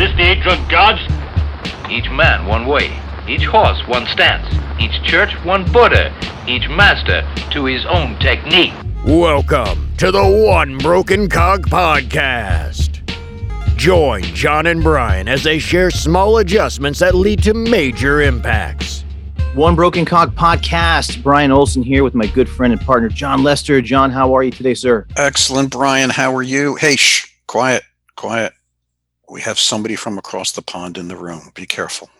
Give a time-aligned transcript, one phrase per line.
[0.00, 1.02] This the eight drug gods?
[1.90, 4.48] Each man one way, each horse one stance,
[4.80, 6.10] each church one Buddha,
[6.48, 8.72] each master to his own technique.
[9.04, 13.06] Welcome to the One Broken Cog Podcast.
[13.76, 19.04] Join John and Brian as they share small adjustments that lead to major impacts.
[19.52, 21.22] One Broken Cog podcast.
[21.22, 23.82] Brian Olson here with my good friend and partner, John Lester.
[23.82, 25.06] John, how are you today, sir?
[25.18, 26.08] Excellent, Brian.
[26.08, 26.76] How are you?
[26.76, 27.82] Hey, shh, quiet,
[28.16, 28.54] quiet.
[29.30, 31.52] We have somebody from across the pond in the room.
[31.54, 32.10] Be careful.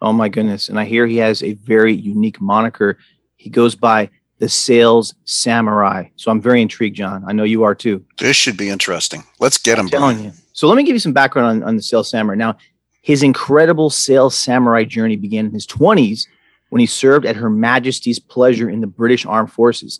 [0.00, 0.68] Oh, my goodness.
[0.68, 2.96] And I hear he has a very unique moniker.
[3.36, 4.08] He goes by
[4.38, 6.04] the Sales Samurai.
[6.14, 7.24] So I'm very intrigued, John.
[7.26, 8.04] I know you are too.
[8.18, 9.24] This should be interesting.
[9.40, 10.32] Let's get him, I'm telling Brian.
[10.32, 10.40] you.
[10.52, 12.36] So let me give you some background on, on the Sales Samurai.
[12.36, 12.56] Now,
[13.02, 16.26] his incredible Sales Samurai journey began in his 20s
[16.68, 19.98] when he served at Her Majesty's pleasure in the British Armed Forces.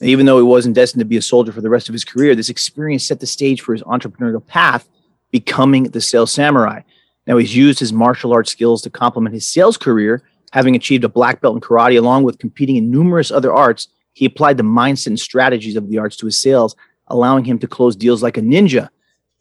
[0.00, 2.04] And even though he wasn't destined to be a soldier for the rest of his
[2.04, 4.88] career, this experience set the stage for his entrepreneurial path,
[5.30, 6.82] becoming the Sales Samurai.
[7.26, 10.22] Now, he's used his martial arts skills to complement his sales career,
[10.52, 13.88] having achieved a black belt in karate along with competing in numerous other arts.
[14.14, 16.74] He applied the mindset and strategies of the arts to his sales,
[17.08, 18.88] allowing him to close deals like a ninja.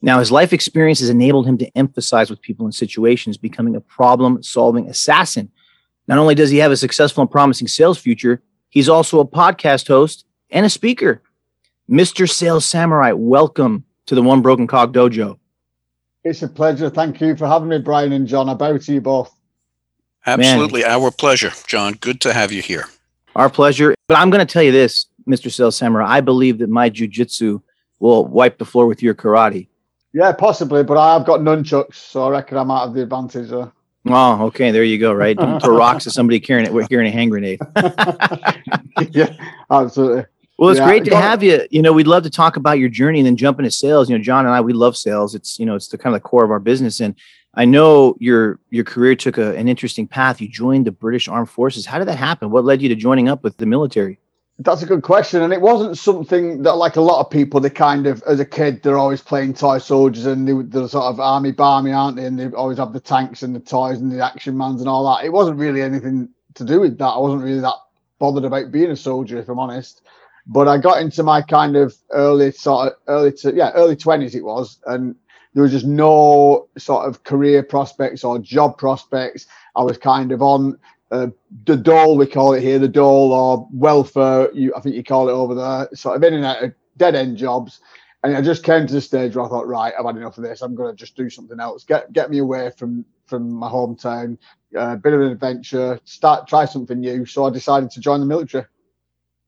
[0.01, 3.81] Now, his life experience has enabled him to emphasize with people in situations, becoming a
[3.81, 5.49] problem solving assassin.
[6.07, 9.87] Not only does he have a successful and promising sales future, he's also a podcast
[9.87, 11.23] host and a speaker.
[11.89, 12.29] Mr.
[12.29, 15.39] Sales Samurai, welcome to the One Broken Cog Dojo.
[16.27, 16.89] It's a pleasure.
[16.89, 18.49] Thank you for having me, Brian and John.
[18.49, 19.33] I bow to you both.
[20.25, 21.93] Absolutely, our pleasure, John.
[21.93, 22.83] Good to have you here.
[23.37, 23.95] Our pleasure.
[24.09, 25.49] But I'm going to tell you this, Mr.
[25.49, 26.05] Sales Samurai.
[26.05, 27.61] I believe that my jujitsu
[27.99, 29.69] will wipe the floor with your karate.
[30.11, 33.49] Yeah, possibly, but I've got nunchucks, so I reckon I'm out of the advantage.
[33.49, 33.69] Uh.
[34.07, 34.71] Oh, okay.
[34.71, 35.13] There you go.
[35.13, 35.37] Right.
[35.37, 36.73] Don't throw rocks at somebody carrying it.
[36.73, 37.61] We're carrying a hand grenade.
[39.11, 39.33] yeah,
[39.71, 40.25] absolutely.
[40.57, 41.67] Well, it's Yeah, great to have you.
[41.69, 44.09] You know, we'd love to talk about your journey and then jump into sales.
[44.09, 45.35] You know, John and I, we love sales.
[45.35, 46.99] It's you know, it's the kind of the core of our business.
[46.99, 47.15] And
[47.53, 50.41] I know your your career took a, an interesting path.
[50.41, 51.85] You joined the British Armed Forces.
[51.85, 52.49] How did that happen?
[52.49, 54.19] What led you to joining up with the military?
[54.59, 57.69] That's a good question, and it wasn't something that, like a lot of people, they
[57.69, 61.19] kind of, as a kid, they're always playing toy soldiers, and they, they're sort of
[61.19, 62.25] army barmy, aren't they?
[62.25, 65.05] And they always have the tanks and the toys and the action mans and all
[65.15, 65.23] that.
[65.23, 67.05] It wasn't really anything to do with that.
[67.05, 67.75] I wasn't really that
[68.17, 70.01] bothered about being a soldier, if I'm honest.
[70.47, 74.35] But I got into my kind of early sort of early to yeah early twenties
[74.35, 75.15] it was, and
[75.53, 79.47] there was just no sort of career prospects or job prospects.
[79.75, 80.77] I was kind of on
[81.11, 81.27] uh,
[81.65, 85.29] the dole, we call it here, the dole or welfare, you I think you call
[85.29, 87.79] it over there, sort of in and out of dead end jobs.
[88.23, 90.43] And I just came to the stage where I thought, right, I've had enough of
[90.43, 90.61] this.
[90.61, 91.83] I'm going to just do something else.
[91.83, 94.37] Get get me away from from my hometown,
[94.75, 97.25] a uh, bit of an adventure, start try something new.
[97.25, 98.65] So I decided to join the military.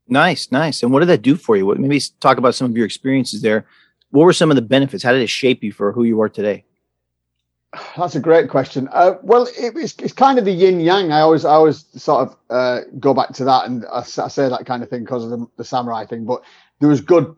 [0.10, 0.82] Nice, nice.
[0.84, 1.66] And what did that do for you?
[1.66, 3.66] What maybe talk about some of your experiences there.
[4.12, 5.04] What were some of the benefits?
[5.04, 6.66] How did it shape you for who you are today?
[7.96, 8.90] That's a great question.
[8.92, 11.12] Uh, well, it, it's, it's kind of the yin yang.
[11.12, 14.66] I always I always sort of uh, go back to that, and I say that
[14.66, 16.26] kind of thing because of the, the samurai thing.
[16.26, 16.42] But
[16.80, 17.36] there was good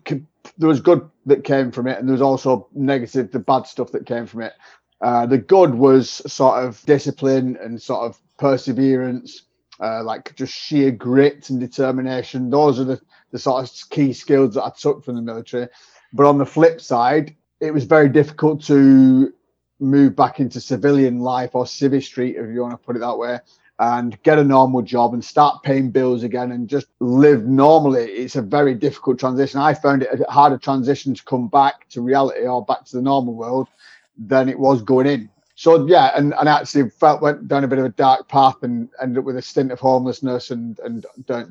[0.58, 3.92] there was good that came from it, and there was also negative, the bad stuff
[3.92, 4.54] that came from it.
[5.02, 9.44] Uh, the good was sort of discipline and sort of perseverance,
[9.82, 12.50] uh, like just sheer grit and determination.
[12.50, 15.68] Those are the the sort of key skills that I took from the military.
[16.14, 19.34] But on the flip side, it was very difficult to
[19.80, 23.18] move back into civilian life or civvy street, if you want to put it that
[23.18, 23.40] way,
[23.80, 28.04] and get a normal job and start paying bills again and just live normally.
[28.04, 29.60] It's a very difficult transition.
[29.60, 33.02] I found it a harder transition to come back to reality or back to the
[33.02, 33.70] normal world
[34.18, 35.30] than it was going in.
[35.62, 38.90] So yeah, and, and actually felt went down a bit of a dark path and
[39.00, 41.06] ended up with a stint of homelessness and and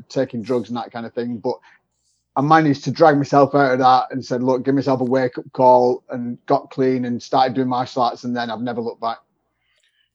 [0.09, 1.39] taking drugs and that kind of thing.
[1.39, 1.61] But
[2.35, 5.39] I managed to drag myself out of that and said, look, give myself a wake
[5.39, 8.25] up call and got clean and started doing martial arts.
[8.25, 9.19] And then I've never looked back.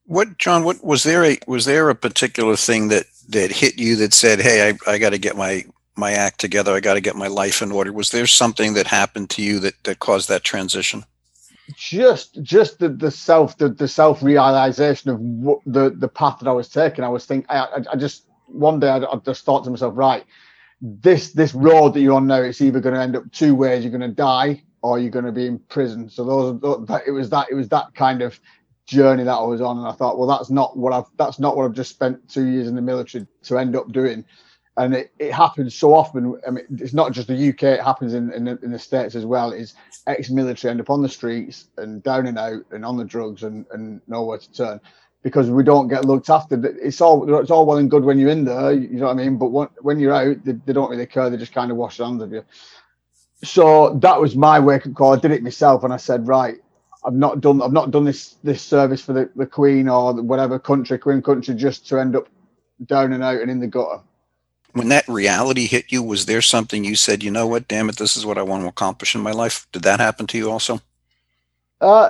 [0.03, 0.65] What, John?
[0.65, 4.41] What was there a was there a particular thing that that hit you that said,
[4.41, 5.63] "Hey, I, I got to get my
[5.95, 6.73] my act together.
[6.73, 9.61] I got to get my life in order." Was there something that happened to you
[9.61, 11.05] that that caused that transition?
[11.73, 16.47] Just, just the, the self, the, the self realization of what the, the path that
[16.47, 17.03] I was taking.
[17.03, 20.23] I was thinking, I, I, just, one day I, I just thought to myself, right,
[20.81, 23.83] this, this road that you're on now, it's either going to end up two ways.
[23.83, 26.09] You're going to die or you're going to be in prison.
[26.09, 28.39] So those, those that, it was that, it was that kind of
[28.85, 29.79] journey that I was on.
[29.79, 32.45] And I thought, well, that's not what I've, that's not what I've just spent two
[32.45, 34.23] years in the military to end up doing.
[34.77, 36.39] And it, it happens so often.
[36.45, 39.15] I mean, it's not just the UK; it happens in in the, in the states
[39.15, 39.53] as well.
[39.53, 39.73] Is
[40.07, 43.65] ex-military end up on the streets and down and out and on the drugs and
[43.71, 44.81] and nowhere to turn
[45.25, 46.63] because we don't get looked after.
[46.63, 49.15] It's all it's all well and good when you're in there, you know what I
[49.15, 49.37] mean.
[49.37, 51.31] But when, when you're out, they, they don't really care.
[51.31, 52.43] They just kind of wash their hands of you.
[53.43, 55.13] So that was my wake up call.
[55.13, 56.57] I did it myself, and I said, right,
[57.03, 60.59] I've not done I've not done this this service for the, the Queen or whatever
[60.59, 62.29] country Queen country just to end up
[62.85, 64.03] down and out and in the gutter.
[64.75, 67.95] When that reality hit you, was there something you said, you know what, damn it,
[67.95, 69.65] this is what I want to accomplish in my life?
[69.71, 70.81] Did that happen to you also?
[71.79, 72.09] Uh,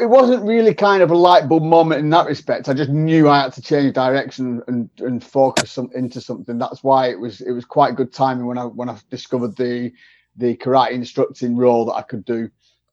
[0.00, 2.68] it wasn't really kind of a light bulb moment in that respect.
[2.68, 6.56] I just knew I had to change direction and, and focus some, into something.
[6.56, 9.92] That's why it was it was quite good timing when I when I discovered the
[10.36, 12.48] the karate instructing role that I could do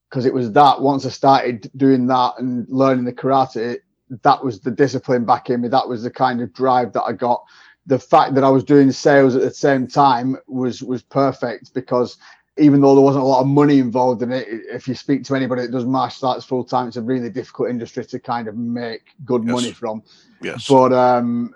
[0.09, 3.77] because it was that once I started doing that and learning the karate,
[4.23, 5.69] that was the discipline back in me.
[5.69, 7.43] That was the kind of drive that I got.
[7.87, 12.17] The fact that I was doing sales at the same time was was perfect because
[12.57, 15.35] even though there wasn't a lot of money involved in it, if you speak to
[15.35, 18.55] anybody that does martial arts full time, it's a really difficult industry to kind of
[18.57, 19.51] make good yes.
[19.51, 20.03] money from.
[20.41, 20.67] Yes.
[20.67, 21.55] But um,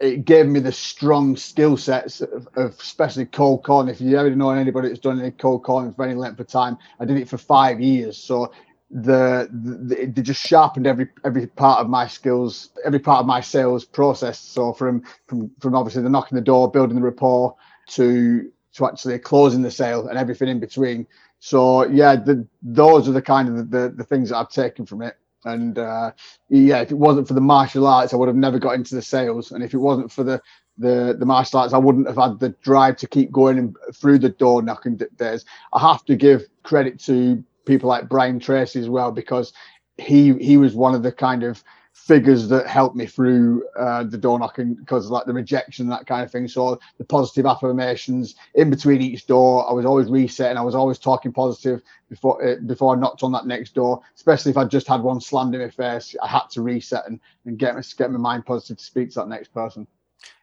[0.00, 3.88] it gave me the strong skill sets of, of, especially cold calling.
[3.88, 6.78] If you ever know anybody that's done any cold calling for any length of time,
[7.00, 8.16] I did it for five years.
[8.16, 8.52] So
[8.90, 13.40] the, the they just sharpened every every part of my skills, every part of my
[13.40, 14.38] sales process.
[14.38, 17.54] So from from from obviously the knocking the door, building the rapport,
[17.88, 21.06] to to actually closing the sale and everything in between.
[21.40, 24.86] So yeah, the, those are the kind of the, the, the things that I've taken
[24.86, 25.16] from it.
[25.44, 26.12] And uh,
[26.48, 29.02] yeah, if it wasn't for the martial arts, I would have never got into the
[29.02, 29.52] sales.
[29.52, 30.40] And if it wasn't for the
[30.78, 34.28] the, the martial arts, I wouldn't have had the drive to keep going through the
[34.28, 35.44] door knocking days.
[35.72, 39.52] I have to give credit to people like Brian Tracy as well because
[39.96, 41.62] he he was one of the kind of
[41.92, 46.06] figures that helped me through uh, the door knocking because like the rejection and that
[46.06, 46.46] kind of thing.
[46.48, 50.56] So the positive affirmations in between each door i was always resetting.
[50.56, 54.50] I was always talking positive before uh, before i knocked on that next door especially
[54.50, 57.58] if i just had one slammed in my face i had to reset and, and
[57.58, 59.86] get, my, get my mind positive to speak to that next person.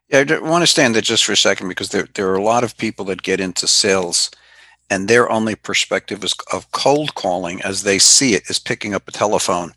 [0.10, 2.44] Yeah i want to stand there just for a second because there, there are a
[2.44, 4.30] lot of people that get into sales
[4.90, 9.08] and their only perspective is of cold calling as they see it is picking up
[9.08, 9.74] a telephone.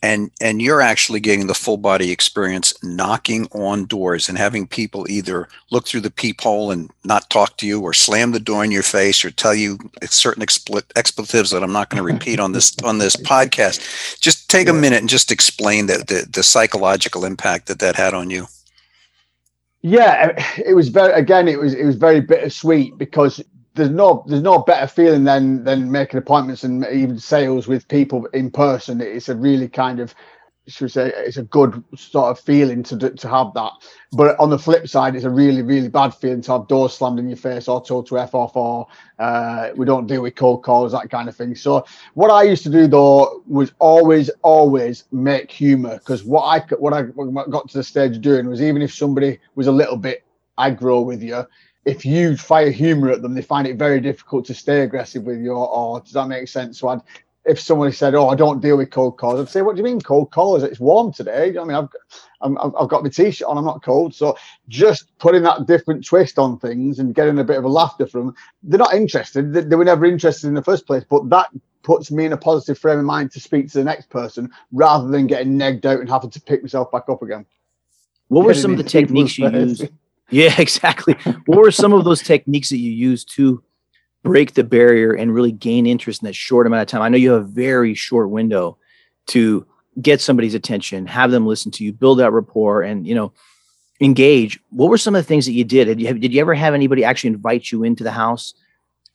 [0.00, 5.10] And and you're actually getting the full body experience knocking on doors and having people
[5.10, 8.70] either look through the peephole and not talk to you or slam the door in
[8.70, 12.76] your face or tell you certain expletives that I'm not going to repeat on this
[12.84, 14.20] on this podcast.
[14.20, 18.14] Just take a minute and just explain the, the the psychological impact that that had
[18.14, 18.46] on you.
[19.82, 23.42] Yeah it was very again it was it was very bittersweet because
[23.78, 28.26] there's no there's no better feeling than than making appointments and even sales with people
[28.34, 29.00] in person.
[29.00, 30.14] It's a really kind of
[30.66, 33.72] should we say it's a good sort of feeling to to have that.
[34.12, 37.18] But on the flip side, it's a really really bad feeling to have doors slammed
[37.18, 38.86] in your face or told to f off or
[39.18, 41.54] uh, we don't deal with cold calls that kind of thing.
[41.54, 46.74] So what I used to do though was always always make humor because what I
[46.74, 47.02] what I
[47.48, 50.24] got to the stage doing was even if somebody was a little bit
[50.58, 51.46] aggro with you
[51.88, 55.40] if you fire humor at them, they find it very difficult to stay aggressive with
[55.40, 55.52] you.
[55.52, 56.78] Or, or does that make sense?
[56.78, 57.00] So I'd,
[57.46, 59.84] if somebody said, "Oh, I don't deal with cold calls," I'd say, "What do you
[59.84, 60.62] mean cold calls?
[60.62, 61.88] It's warm today." I mean, I've
[62.42, 62.48] i
[62.80, 63.56] have got my t-shirt on.
[63.56, 64.14] I'm not cold.
[64.14, 64.36] So
[64.68, 68.26] just putting that different twist on things and getting a bit of a laughter from
[68.26, 68.34] them.
[68.62, 69.54] They're not interested.
[69.54, 71.04] They, they were never interested in the first place.
[71.08, 71.48] But that
[71.82, 75.08] puts me in a positive frame of mind to speak to the next person rather
[75.08, 77.46] than getting negged out and having to pick myself back up again.
[78.28, 79.88] What were some of the techniques you used?
[80.30, 81.14] Yeah, exactly.
[81.46, 83.62] what were some of those techniques that you used to
[84.22, 87.02] break the barrier and really gain interest in that short amount of time?
[87.02, 88.78] I know you have a very short window
[89.28, 89.66] to
[90.00, 93.32] get somebody's attention, have them listen to you, build that rapport, and you know,
[94.00, 94.60] engage.
[94.70, 95.86] What were some of the things that you did?
[95.86, 98.54] Did you, have, did you ever have anybody actually invite you into the house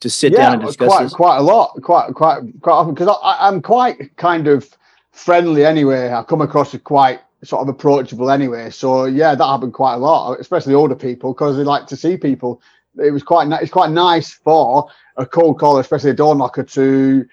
[0.00, 1.14] to sit yeah, down and discuss quite, this?
[1.14, 4.68] Quite a lot, quite quite quite often because I'm quite kind of
[5.12, 6.12] friendly anyway.
[6.12, 8.70] I come across as quite sort of approachable anyway.
[8.70, 12.16] So yeah, that happened quite a lot, especially older people because they like to see
[12.16, 12.60] people.
[13.02, 17.26] It was quite it's quite nice for a cold caller, especially a door knocker, to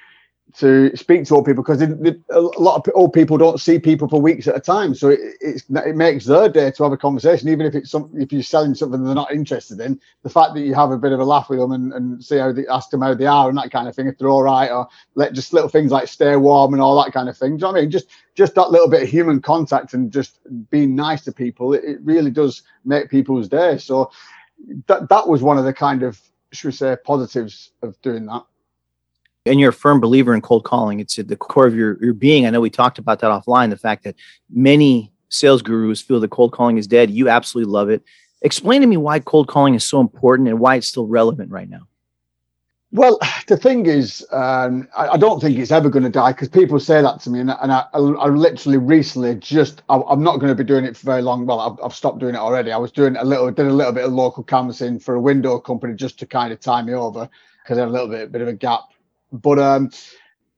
[0.58, 4.22] to speak to old people because a lot of old people don't see people for
[4.22, 4.94] weeks at a time.
[4.94, 8.32] So it, it makes their day to have a conversation, even if it's some, if
[8.32, 10.00] you're selling something they're not interested in.
[10.24, 12.38] The fact that you have a bit of a laugh with them and, and see
[12.38, 14.44] how they ask them how they are and that kind of thing, if they're all
[14.44, 17.52] right, or let just little things like stay warm and all that kind of thing.
[17.52, 17.92] Do you know what I mean?
[17.92, 20.40] Just just that little bit of human contact and just
[20.70, 23.78] being nice to people, it, it really does make people's day.
[23.78, 24.12] So
[24.88, 26.20] that that was one of the kind of
[26.52, 28.44] should we say positives of doing that
[29.46, 31.00] and you're a firm believer in cold calling.
[31.00, 32.46] It's at the core of your, your being.
[32.46, 34.16] I know we talked about that offline, the fact that
[34.50, 37.10] many sales gurus feel that cold calling is dead.
[37.10, 38.04] You absolutely love it.
[38.44, 41.70] Explain to me why cold calling is so important and why it's still relevant right
[41.70, 41.88] now.
[42.94, 46.50] Well, the thing is, um, I, I, don't think it's ever going to die because
[46.50, 50.22] people say that to me, and, and I, I, I, literally recently just I, am
[50.22, 51.46] not going to be doing it for very long.
[51.46, 52.70] Well, I've, I've, stopped doing it already.
[52.70, 55.58] I was doing a little, did a little bit of local canvassing for a window
[55.58, 57.30] company just to kind of tie me over
[57.64, 58.90] because I had a little bit, bit of a gap
[59.32, 59.92] but um,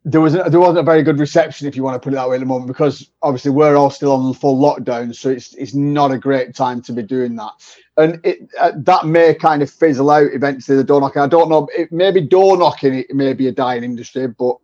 [0.05, 2.27] there was there wasn't a very good reception, if you want to put it that
[2.27, 5.73] way, at the moment, because obviously we're all still on full lockdown, so it's it's
[5.73, 7.51] not a great time to be doing that,
[7.97, 10.77] and it uh, that may kind of fizzle out eventually.
[10.77, 13.83] The door knocking, I don't know, it maybe door knocking it may be a dying
[13.83, 14.57] industry, but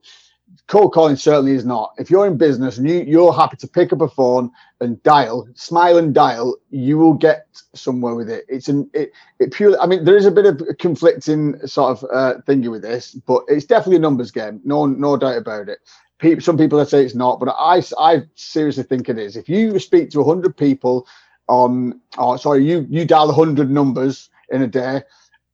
[0.69, 1.93] cold calling certainly is not.
[1.97, 5.49] If you're in business and you, you're happy to pick up a phone and dial,
[5.55, 8.45] smile and dial, you will get somewhere with it.
[8.47, 9.77] It's an it, it purely.
[9.79, 13.43] I mean, there is a bit of conflicting sort of uh, thingy with this, but
[13.47, 14.61] it's definitely a numbers game.
[14.63, 15.79] No, no doubt about it.
[16.19, 19.35] People, some people say it's not, but I, I seriously think it is.
[19.35, 21.07] If you speak to hundred people
[21.47, 25.01] on, oh, sorry, you you dial hundred numbers in a day,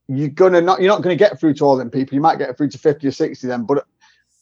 [0.10, 2.16] you're gonna not you're not gonna get through to all them people.
[2.16, 3.86] You might get through to fifty or sixty of them, but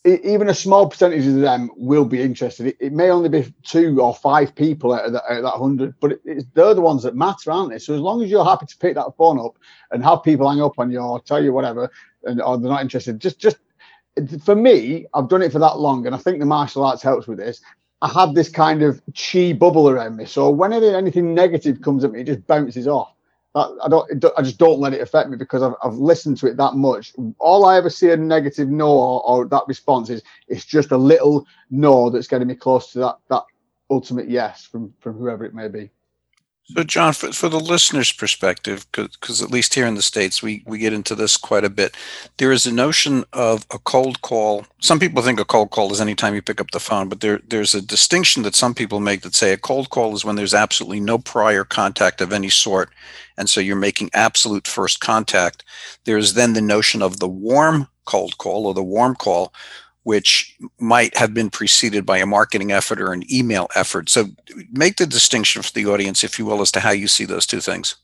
[0.06, 2.68] even a small percentage of them will be interested.
[2.68, 5.52] It, it may only be two or five people out of, the, out of that
[5.52, 7.80] hundred, but it, they're the ones that matter, aren't they?
[7.80, 9.58] So as long as you're happy to pick that phone up
[9.92, 11.90] and have people hang up on you or tell you whatever,
[12.24, 13.58] and or they're not interested, just just
[14.44, 17.28] for me, I've done it for that long, and I think the martial arts helps
[17.28, 17.62] with this.
[18.02, 22.12] I have this kind of chi bubble around me, so whenever anything negative comes at
[22.12, 23.14] me, it just bounces off.
[23.56, 24.26] I don't.
[24.36, 27.14] I just don't let it affect me because I've, I've listened to it that much.
[27.38, 30.98] All I ever see a negative no or, or, that response is it's just a
[30.98, 33.44] little no that's getting me close to that that
[33.92, 35.92] ultimate yes from from whoever it may be.
[36.68, 40.64] So, John, for, for the listener's perspective, because at least here in the States, we,
[40.66, 41.94] we get into this quite a bit.
[42.38, 44.66] There is a notion of a cold call.
[44.80, 47.42] Some people think a cold call is anytime you pick up the phone, but there,
[47.46, 50.54] there's a distinction that some people make that say a cold call is when there's
[50.54, 52.90] absolutely no prior contact of any sort.
[53.38, 55.66] And so you're making absolute first contact.
[56.06, 59.54] There's then the notion of the warm cold call or the warm call,
[60.04, 64.10] which might have been preceded by a marketing effort or an email effort.
[64.10, 64.28] So
[64.72, 67.46] make the distinction for the audience, if you will, as to how you see those
[67.46, 67.96] two things.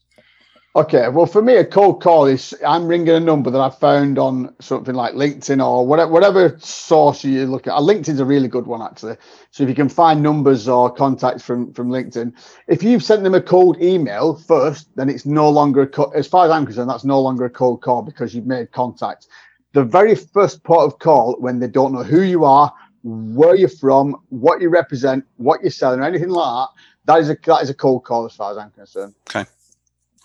[0.75, 4.19] Okay, well, for me, a cold call is I'm ringing a number that I found
[4.19, 7.73] on something like LinkedIn or whatever, whatever source you look at.
[7.73, 9.17] LinkedIn's a really good one, actually.
[9.49, 12.33] So if you can find numbers or contacts from from LinkedIn,
[12.67, 16.27] if you've sent them a cold email first, then it's no longer, a co- as
[16.27, 19.25] far as I'm concerned, that's no longer a cold call because you've made contact
[19.73, 22.73] the very first port of call when they don't know who you are,
[23.03, 27.29] where you're from, what you represent, what you're selling, or anything like that, that is
[27.29, 29.15] a that is a cold call as far as I'm concerned.
[29.29, 29.45] Okay,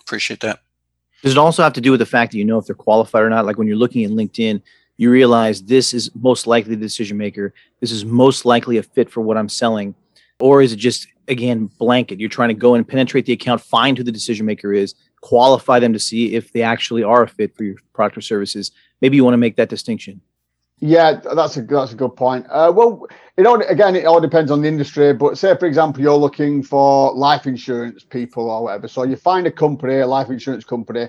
[0.01, 0.61] appreciate that.
[1.23, 3.23] Does it also have to do with the fact that you know if they're qualified
[3.23, 3.45] or not?
[3.45, 4.61] Like when you're looking at LinkedIn,
[4.97, 7.53] you realize this is most likely the decision maker.
[7.79, 9.95] This is most likely a fit for what I'm selling,
[10.39, 12.19] or is it just again blanket?
[12.19, 14.93] You're trying to go and penetrate the account, find who the decision maker is,
[15.25, 18.71] qualify them to see if they actually are a fit for your product or services.
[19.01, 20.21] Maybe you want to make that distinction.
[20.79, 22.45] Yeah, that's a that's a good point.
[22.49, 25.13] Uh, well, it all again it all depends on the industry.
[25.13, 28.87] But say for example, you're looking for life insurance people or whatever.
[28.87, 31.07] So you find a company, a life insurance company,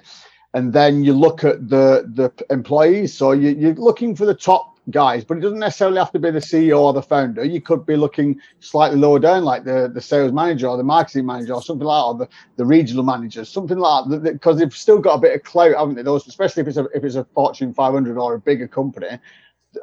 [0.54, 3.12] and then you look at the the employees.
[3.12, 6.31] So you, you're looking for the top guys, but it doesn't necessarily have to be
[6.31, 7.45] the CEO or the founder.
[7.45, 11.26] You could be looking slightly lower down, like the, the sales manager or the marketing
[11.26, 14.73] manager or something like that, or the, the regional managers, something like that, because they've
[14.73, 16.02] still got a bit of clout, haven't they?
[16.02, 19.19] Those, especially if it's a if it's a Fortune 500 or a bigger company.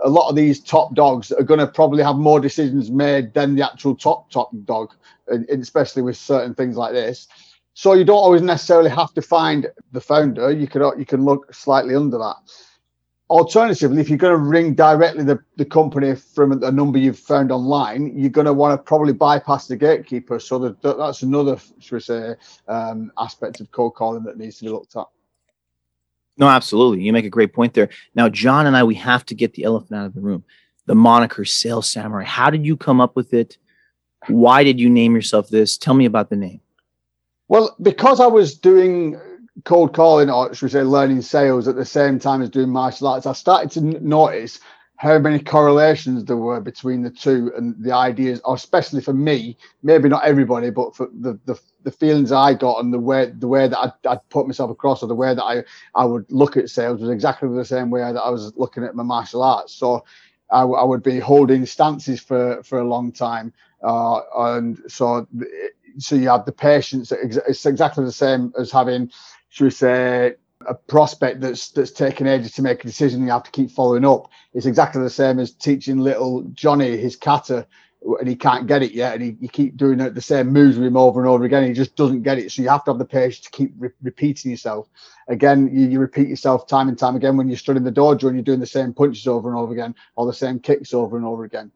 [0.03, 3.55] A lot of these top dogs are going to probably have more decisions made than
[3.55, 4.93] the actual top top dog,
[5.27, 7.27] and especially with certain things like this.
[7.75, 10.51] So you don't always necessarily have to find the founder.
[10.51, 12.37] You could you can look slightly under that
[13.29, 17.51] alternatively, if you're going to ring directly the, the company from a number you've found
[17.51, 20.39] online, you're going to want to probably bypass the gatekeeper.
[20.39, 22.35] So that, that's another, should we say,
[22.67, 25.05] um, aspect of cold calling that needs to be looked at.
[26.37, 27.03] No, absolutely.
[27.03, 27.89] You make a great point there.
[28.15, 30.43] Now, John and I, we have to get the elephant out of the room.
[30.85, 32.25] The moniker Sales Samurai.
[32.25, 33.57] How did you come up with it?
[34.27, 35.77] Why did you name yourself this?
[35.77, 36.59] Tell me about the name.
[37.47, 39.19] Well, because I was doing
[39.65, 43.07] cold calling or should we say learning sales at the same time as doing martial
[43.07, 44.59] arts, I started to notice
[44.97, 49.57] how many correlations there were between the two and the ideas, or especially for me,
[49.81, 53.47] maybe not everybody, but for the the, the feelings I got and the way the
[53.47, 56.55] way that I'd, I'd, put myself across or the way that I, I would look
[56.57, 59.73] at sales was exactly the same way that I was looking at my martial arts.
[59.73, 60.05] So
[60.49, 63.51] I, I would be holding stances for, for a long time.
[63.83, 65.27] Uh, and so
[65.97, 67.11] so you have the patience.
[67.11, 69.11] It's exactly the same as having
[69.53, 70.33] should we say,
[70.65, 74.03] a prospect that's that's taken ages to make a decision you have to keep following
[74.03, 74.29] up?
[74.55, 77.67] It's exactly the same as teaching little johnny his kata
[78.19, 80.87] and he can't get it yet and he, you keep doing the same moves with
[80.87, 81.67] him over and over again.
[81.67, 82.51] He just doesn't get it.
[82.51, 84.89] So you have to have the patience to keep re- repeating yourself.
[85.27, 88.35] Again you, you, repeat yourself time and time again when you're studying the dojo and
[88.35, 91.25] you're doing the same punches over and over again or the same kicks over and
[91.27, 91.71] over again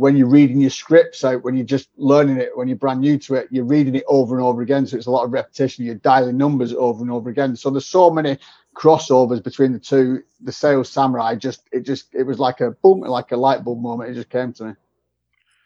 [0.00, 3.18] when you're reading your scripts out, when you're just learning it, when you're brand new
[3.18, 4.86] to it, you're reading it over and over again.
[4.86, 5.84] So it's a lot of repetition.
[5.84, 7.54] You're dialing numbers over and over again.
[7.54, 8.38] So there's so many
[8.74, 10.22] crossovers between the two.
[10.40, 13.82] The Sales Samurai just it just it was like a boom, like a light bulb
[13.82, 14.08] moment.
[14.08, 14.72] It just came to me.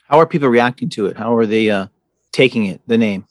[0.08, 1.16] How are people reacting to it?
[1.16, 1.86] How are they uh,
[2.32, 2.80] taking it?
[2.88, 3.28] The name.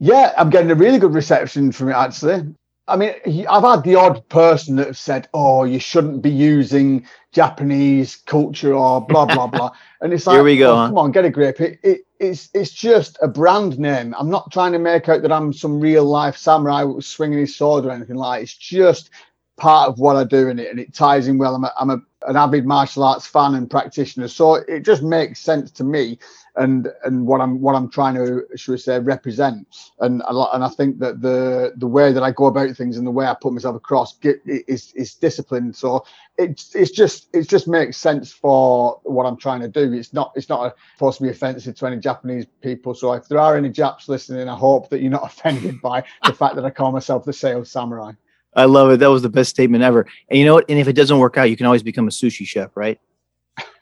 [0.00, 2.54] Yeah, I'm getting a really good reception from it actually.
[2.86, 3.14] I mean,
[3.48, 8.74] I've had the odd person that have said, "Oh, you shouldn't be using Japanese culture
[8.74, 9.70] or blah blah blah,"
[10.02, 10.86] and it's like, Here we go, oh, huh?
[10.88, 11.60] come on, get a grip.
[11.60, 14.14] It, it, it's it's just a brand name.
[14.18, 17.86] I'm not trying to make out that I'm some real life samurai swinging his sword
[17.86, 18.40] or anything like.
[18.40, 18.42] That.
[18.42, 19.08] It's just
[19.56, 21.54] part of what I do in it, and it ties in well.
[21.54, 25.40] I'm a, I'm a an avid martial arts fan and practitioner, so it just makes
[25.40, 26.18] sense to me
[26.56, 29.66] and and what I'm what I'm trying to should we say represent
[30.00, 33.10] and and I think that the the way that I go about things and the
[33.10, 36.04] way I put myself across get, is is disciplined so
[36.38, 40.32] it's it's just it just makes sense for what I'm trying to do it's not
[40.36, 43.70] it's not supposed to be offensive to any Japanese people so if there are any
[43.70, 47.24] Japs listening I hope that you're not offended by the fact that I call myself
[47.24, 48.12] the sales samurai
[48.56, 48.98] I love it.
[48.98, 50.06] That was the best statement ever.
[50.28, 50.66] And you know what?
[50.68, 53.00] And if it doesn't work out, you can always become a sushi chef, right?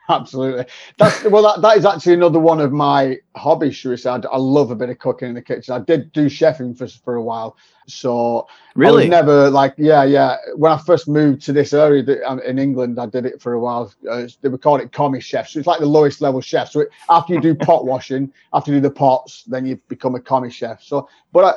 [0.08, 0.66] Absolutely.
[0.98, 1.42] That's well.
[1.42, 3.76] That, that is actually another one of my hobbies.
[3.76, 4.10] Should we say?
[4.10, 5.74] I, I love a bit of cooking in the kitchen.
[5.74, 7.56] I did do chefing for for a while,
[7.86, 9.08] so Really?
[9.08, 10.36] Never like yeah, yeah.
[10.56, 13.52] When I first moved to this area that, um, in England, I did it for
[13.52, 13.92] a while.
[14.10, 15.48] Uh, they were call it commis chef.
[15.48, 16.70] So it's like the lowest level chef.
[16.70, 20.14] So it, after you do pot washing, after you do the pots, then you become
[20.14, 20.82] a commis chef.
[20.82, 21.52] So, but I,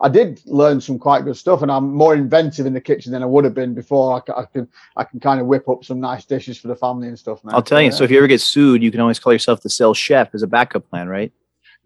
[0.00, 3.22] I did learn some quite good stuff, and I'm more inventive in the kitchen than
[3.22, 4.22] I would have been before.
[4.28, 7.08] I, I can I can kind of whip up some nice dishes for the family
[7.08, 7.44] and stuff.
[7.44, 7.52] Now.
[7.52, 7.90] I'll tell you.
[7.90, 10.42] So if you ever get sued, you can always call yourself the sales chef as
[10.42, 11.32] a backup plan, right?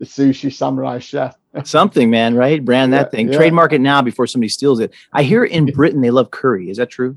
[0.00, 1.36] the sushi samurai chef.
[1.64, 2.64] Something, man, right?
[2.64, 3.28] Brand that Yeah, thing.
[3.28, 3.36] yeah.
[3.36, 4.92] Trademark it now before somebody steals it.
[5.12, 6.70] I hear in Britain they love curry.
[6.70, 7.16] Is that true?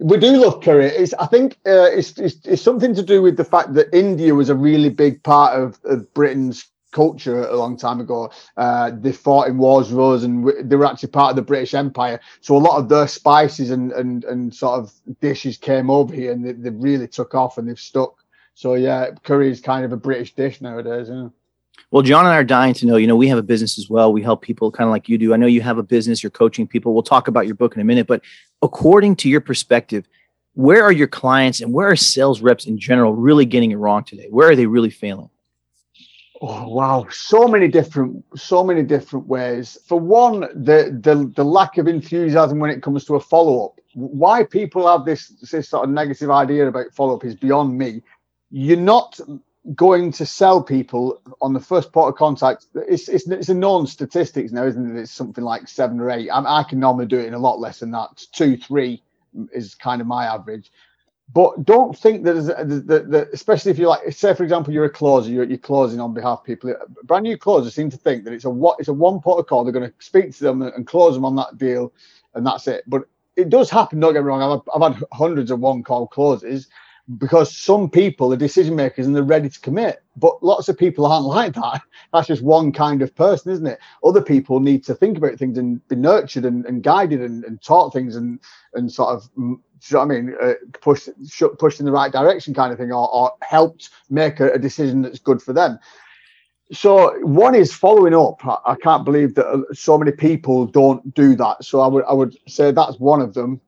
[0.00, 0.86] We do love curry.
[0.86, 4.34] It's, I think uh, it's, it's it's something to do with the fact that India
[4.34, 8.30] was a really big part of, of Britain's culture a long time ago.
[8.56, 11.42] Uh, they fought in wars with us, and w- they were actually part of the
[11.42, 12.20] British Empire.
[12.40, 16.32] So a lot of their spices and and and sort of dishes came over here,
[16.32, 18.14] and they, they really took off and they've stuck.
[18.54, 21.08] So yeah, curry is kind of a British dish nowadays.
[21.10, 21.28] Yeah.
[21.90, 22.96] Well, John and I are dying to know.
[22.96, 24.12] You know, we have a business as well.
[24.12, 25.32] We help people kind of like you do.
[25.32, 26.22] I know you have a business.
[26.22, 26.92] You're coaching people.
[26.92, 28.06] We'll talk about your book in a minute.
[28.06, 28.22] But
[28.62, 30.06] according to your perspective,
[30.54, 34.04] where are your clients and where are sales reps in general really getting it wrong
[34.04, 34.26] today?
[34.28, 35.30] Where are they really failing?
[36.40, 39.76] Oh wow, so many different, so many different ways.
[39.86, 43.80] For one, the the the lack of enthusiasm when it comes to a follow up.
[43.94, 48.02] Why people have this this sort of negative idea about follow up is beyond me.
[48.50, 49.18] You're not
[49.74, 52.66] going to sell people on the first port of contact.
[52.74, 55.00] It's it's, it's a known statistics now, isn't it?
[55.00, 56.30] It's something like seven or eight.
[56.30, 58.24] I, I can normally do it in a lot less than that.
[58.32, 59.02] Two, three
[59.52, 60.70] is kind of my average
[61.32, 62.34] but don't think that,
[62.86, 66.00] that, that, especially if you're like say for example you're a closer you're, you're closing
[66.00, 68.88] on behalf of people brand new closers seem to think that it's a what it's
[68.88, 71.58] a one port call they're going to speak to them and close them on that
[71.58, 71.92] deal
[72.34, 72.84] and that's it.
[72.86, 73.02] But
[73.36, 76.68] it does happen don't get me wrong i've, I've had hundreds of one call closes
[77.16, 80.02] because some people are decision makers and they're ready to commit.
[80.16, 81.80] But lots of people aren't like that.
[82.12, 83.78] That's just one kind of person isn't it?
[84.04, 87.62] Other people need to think about things and be nurtured and, and guided and, and
[87.62, 88.40] taught things and
[88.74, 89.58] and sort of
[89.90, 90.34] know I mean?
[90.40, 91.08] Uh, push,
[91.58, 95.02] pushed in the right direction, kind of thing, or, or helped make a, a decision
[95.02, 95.78] that's good for them.
[96.70, 98.44] So one is following up.
[98.44, 101.64] I, I can't believe that uh, so many people don't do that.
[101.64, 103.60] So I would, I would say that's one of them.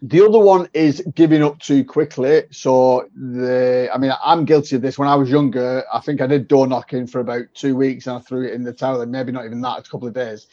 [0.00, 2.44] The other one is giving up too quickly.
[2.52, 4.96] So the, I mean, I'm guilty of this.
[4.96, 8.16] When I was younger, I think I did door knocking for about two weeks and
[8.16, 10.46] I threw it in the towel, and maybe not even that, a couple of days.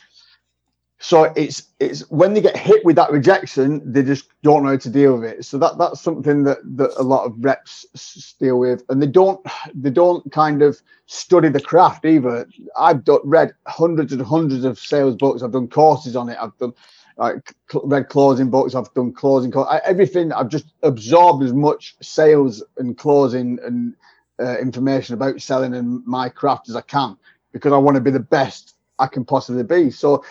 [1.06, 4.78] So it's it's when they get hit with that rejection, they just don't know how
[4.78, 5.46] to deal with it.
[5.46, 9.06] So that that's something that that a lot of reps s- deal with, and they
[9.06, 9.40] don't
[9.76, 12.48] they don't kind of study the craft either.
[12.76, 15.44] I've done, read hundreds and hundreds of sales books.
[15.44, 16.40] I've done courses on it.
[16.42, 16.74] I've done
[17.18, 18.74] like read closing books.
[18.74, 20.34] I've done closing co- I, everything.
[20.34, 23.94] I've just absorbed as much sales and closing and
[24.40, 27.16] uh, information about selling and my craft as I can
[27.54, 29.92] because I want to be the best I can possibly be.
[29.92, 30.24] So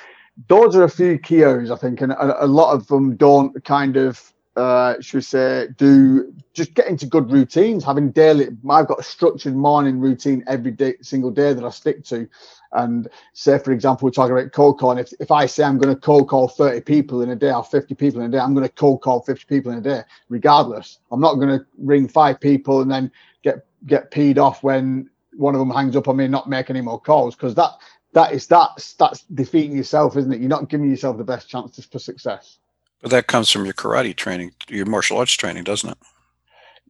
[0.48, 3.64] those are a few key areas I think, and a, a lot of them don't
[3.64, 7.84] kind of, uh, should we say, do just get into good routines.
[7.84, 12.04] Having daily, I've got a structured morning routine every day, single day that I stick
[12.06, 12.28] to.
[12.72, 14.98] And say, for example, we're talking about cold calling.
[14.98, 17.62] If, if I say I'm going to cold call 30 people in a day or
[17.62, 20.02] 50 people in a day, I'm going to cold call 50 people in a day,
[20.28, 20.98] regardless.
[21.12, 25.54] I'm not going to ring five people and then get get peed off when one
[25.54, 27.70] of them hangs up on me and not make any more calls because that
[28.14, 30.40] that is that's that's defeating yourself, isn't it?
[30.40, 32.58] You're not giving yourself the best chances for success.
[33.02, 35.98] But that comes from your karate training, your martial arts training, doesn't it?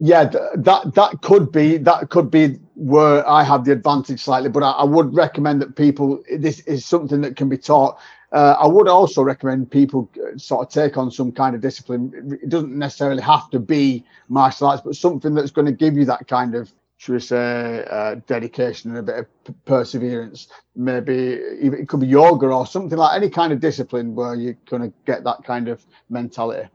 [0.01, 0.25] yeah,
[0.57, 4.73] that that could be that could be where I have the advantage slightly, but I,
[4.73, 7.99] I would recommend that people this is something that can be taught.
[8.33, 12.39] Uh, I would also recommend people uh, sort of take on some kind of discipline.
[12.43, 16.05] It doesn't necessarily have to be martial arts, but something that's going to give you
[16.07, 16.73] that kind of,
[17.05, 20.49] should we say, uh, dedication and a bit of perseverance.
[20.75, 24.81] Maybe it could be yoga or something like any kind of discipline where you're going
[24.81, 26.67] to get that kind of mentality.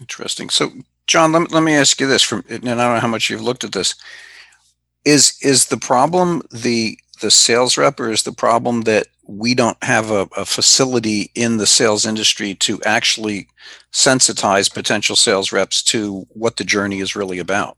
[0.00, 0.50] Interesting.
[0.50, 0.72] So,
[1.06, 3.40] John, let, let me ask you this: from and I don't know how much you've
[3.40, 3.94] looked at this.
[5.04, 9.82] Is is the problem the the sales rep, or is the problem that we don't
[9.84, 13.46] have a, a facility in the sales industry to actually
[13.92, 17.76] sensitize potential sales reps to what the journey is really about?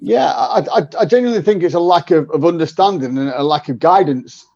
[0.00, 3.68] Yeah, I, I, I genuinely think it's a lack of, of understanding and a lack
[3.68, 4.46] of guidance.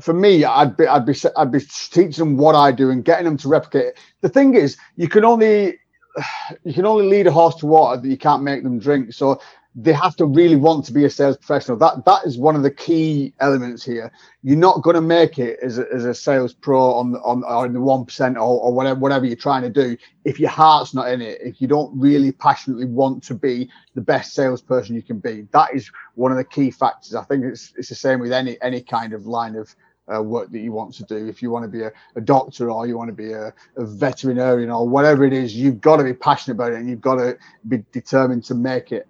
[0.00, 3.24] For me, I'd be I'd be I'd be teaching them what I do and getting
[3.24, 3.86] them to replicate.
[3.88, 3.98] It.
[4.20, 5.78] The thing is, you can only
[6.64, 9.12] you can only lead a horse to water that you can't make them drink.
[9.12, 9.40] So
[9.78, 11.76] they have to really want to be a sales professional.
[11.76, 14.10] That that is one of the key elements here.
[14.42, 17.66] You're not going to make it as a, as a sales pro on on or
[17.66, 20.94] in the one percent or, or whatever whatever you're trying to do if your heart's
[20.94, 21.38] not in it.
[21.42, 25.74] If you don't really passionately want to be the best salesperson you can be, that
[25.74, 27.14] is one of the key factors.
[27.14, 29.76] I think it's it's the same with any any kind of line of
[30.14, 31.28] uh, work that you want to do.
[31.28, 33.84] If you want to be a, a doctor or you want to be a, a,
[33.84, 37.16] veterinarian or whatever it is, you've got to be passionate about it and you've got
[37.16, 37.36] to
[37.68, 39.08] be determined to make it.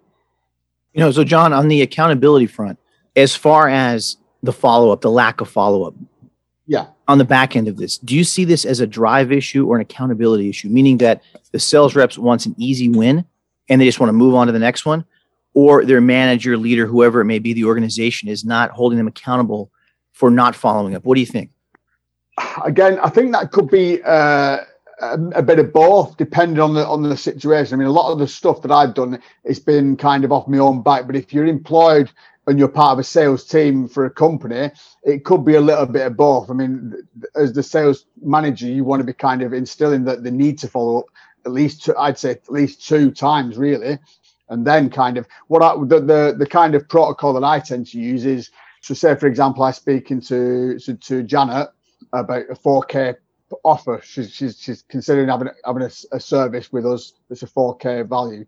[0.97, 2.79] You know, so John, on the accountability front,
[3.15, 5.93] as far as the follow up, the lack of follow up,
[6.65, 9.67] yeah, on the back end of this, do you see this as a drive issue
[9.67, 10.69] or an accountability issue?
[10.69, 13.23] Meaning that the sales reps wants an easy win
[13.69, 15.05] and they just want to move on to the next one,
[15.53, 19.69] or their manager, leader, whoever it may be, the organization is not holding them accountable
[20.13, 21.05] for not following up.
[21.05, 21.51] What do you think?
[22.65, 24.01] Again, I think that could be.
[24.01, 24.61] Uh
[25.01, 27.75] a, bit of both, depending on the on the situation.
[27.75, 30.47] I mean, a lot of the stuff that I've done it's been kind of off
[30.47, 31.05] my own back.
[31.07, 32.11] But if you're employed
[32.47, 34.71] and you're part of a sales team for a company,
[35.03, 36.49] it could be a little bit of both.
[36.49, 36.95] I mean,
[37.35, 40.67] as the sales manager, you want to be kind of instilling that the need to
[40.67, 41.05] follow up
[41.45, 43.97] at least two, I'd say at least two times really,
[44.49, 47.87] and then kind of what I, the, the the kind of protocol that I tend
[47.87, 51.69] to use is so say for example I speak into to, to Janet
[52.13, 53.15] about a 4K
[53.63, 54.01] offer.
[54.03, 58.45] She's she's, she's considering having having a, a service with us that's a 4K value.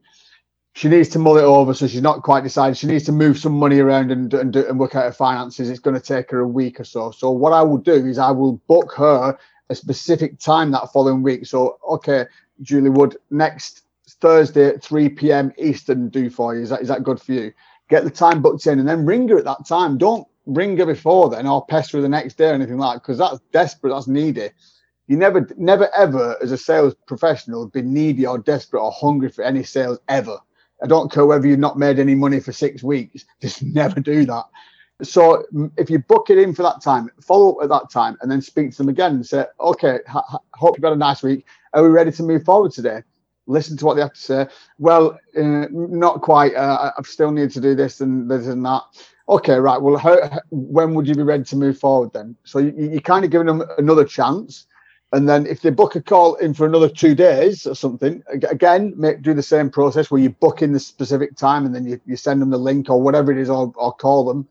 [0.73, 2.77] She needs to mull it over, so she's not quite decided.
[2.77, 5.69] She needs to move some money around and and, and work out her finances.
[5.69, 7.11] It's going to take her a week or so.
[7.11, 9.37] So what I will do is I will book her
[9.69, 11.45] a specific time that following week.
[11.45, 12.25] So okay,
[12.61, 13.83] Julie would, next
[14.21, 15.51] Thursday at 3 p.m.
[15.57, 16.61] Eastern do for you.
[16.61, 17.53] Is that is that good for you?
[17.89, 19.97] Get the time booked in and then ring her at that time.
[19.97, 23.03] Don't ring her before then or pester her the next day or anything like that
[23.03, 24.49] because that's desperate, that's needy
[25.09, 29.43] you never, never, ever, as a sales professional, been needy or desperate or hungry for
[29.43, 30.37] any sales ever.
[30.83, 33.25] I don't care whether you've not made any money for six weeks.
[33.41, 34.45] Just never do that.
[35.01, 35.45] So
[35.77, 38.39] if you book it in for that time, follow up at that time, and then
[38.39, 41.45] speak to them again and say, "Okay, ha- hope you've had a nice week.
[41.73, 43.01] Are we ready to move forward today?"
[43.47, 44.47] Listen to what they have to say.
[44.77, 46.53] Well, uh, not quite.
[46.53, 48.83] Uh, I still need to do this and this and that.
[49.27, 49.81] Okay, right.
[49.81, 52.35] Well, how, when would you be ready to move forward then?
[52.43, 54.67] So you, you're kind of giving them another chance
[55.11, 58.93] and then if they book a call in for another two days or something, again,
[58.95, 61.99] make, do the same process where you book in the specific time and then you,
[62.05, 64.47] you send them the link or whatever it is, or, or call them.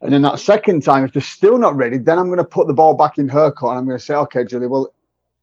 [0.00, 2.66] And then that second time, if they're still not ready, then I'm going to put
[2.66, 3.72] the ball back in her court.
[3.72, 4.92] And I'm going to say, okay, Julie, well,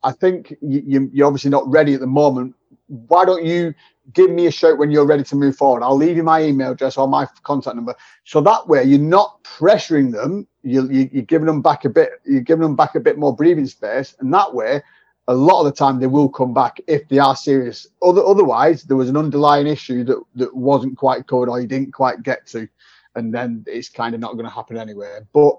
[0.04, 2.54] I think you, you're obviously not ready at the moment.
[2.88, 3.74] Why don't you
[4.14, 5.84] give me a shout when you're ready to move forward?
[5.84, 7.96] I'll leave you my email address or my contact number.
[8.26, 12.22] So that way you're not pressuring them you, you, you're giving them back a bit,
[12.26, 14.82] you're giving them back a bit more breathing space, and that way,
[15.28, 17.88] a lot of the time they will come back if they are serious.
[18.02, 21.94] Other, otherwise, there was an underlying issue that that wasn't quite covered or you didn't
[21.94, 22.68] quite get to,
[23.16, 25.20] and then it's kind of not going to happen anyway.
[25.34, 25.58] But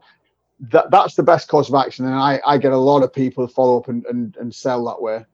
[0.61, 3.47] that that's the best course of action, and I I get a lot of people
[3.47, 5.25] follow up and and, and sell that way.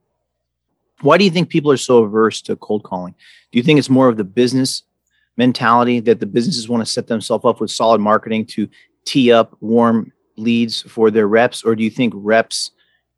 [1.01, 3.15] Why do you think people are so averse to cold calling?
[3.51, 4.85] Do you think it's more of the business
[5.37, 8.69] mentality that the businesses want to set themselves up with solid marketing to
[9.05, 12.71] tee up warm leads for their reps, or do you think reps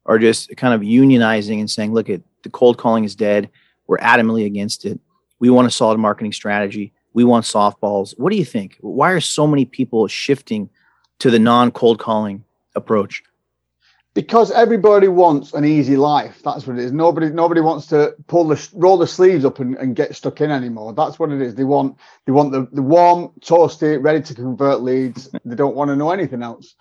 [0.05, 3.51] are just kind of unionizing and saying, "Look, at the cold calling is dead.
[3.87, 5.01] We're adamantly against it.
[5.39, 6.93] We want a solid marketing strategy.
[7.13, 8.77] We want softballs." What do you think?
[8.81, 10.71] Why are so many people shifting
[11.19, 12.45] to the non-cold calling
[12.75, 13.23] approach?
[14.17, 16.41] Because everybody wants an easy life.
[16.43, 16.91] That's what it is.
[16.91, 20.51] Nobody nobody wants to pull the roll the sleeves up and, and get stuck in
[20.51, 20.95] anymore.
[20.95, 21.55] That's what it is.
[21.55, 25.29] They want they want the, the warm, toasty, ready to convert leads.
[25.45, 26.77] They don't want to know anything else.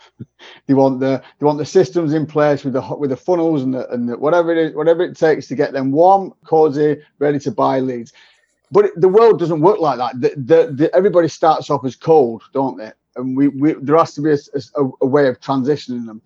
[0.67, 3.73] they want the they want the systems in place with the with the funnels and
[3.73, 7.39] the, and the, whatever it is, whatever it takes to get them warm, cozy, ready
[7.39, 8.13] to buy leads.
[8.71, 10.21] but the world doesn't work like that.
[10.21, 12.93] The, the, everybody starts off as cold, don't they?
[13.17, 14.37] And we, we there has to be a,
[14.81, 16.21] a, a way of transitioning them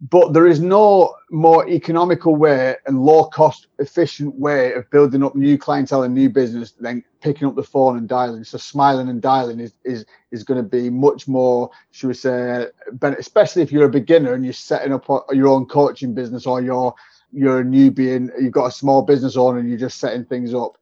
[0.00, 5.34] but there is no more economical way and low cost efficient way of building up
[5.34, 8.44] new clientele and new business than picking up the phone and dialing.
[8.44, 12.66] So smiling and dialing is is is going to be much more should we say
[13.02, 16.94] especially if you're a beginner and you're setting up your own coaching business or you're
[17.32, 20.52] you're a newbie and you've got a small business owner and you're just setting things
[20.52, 20.76] up.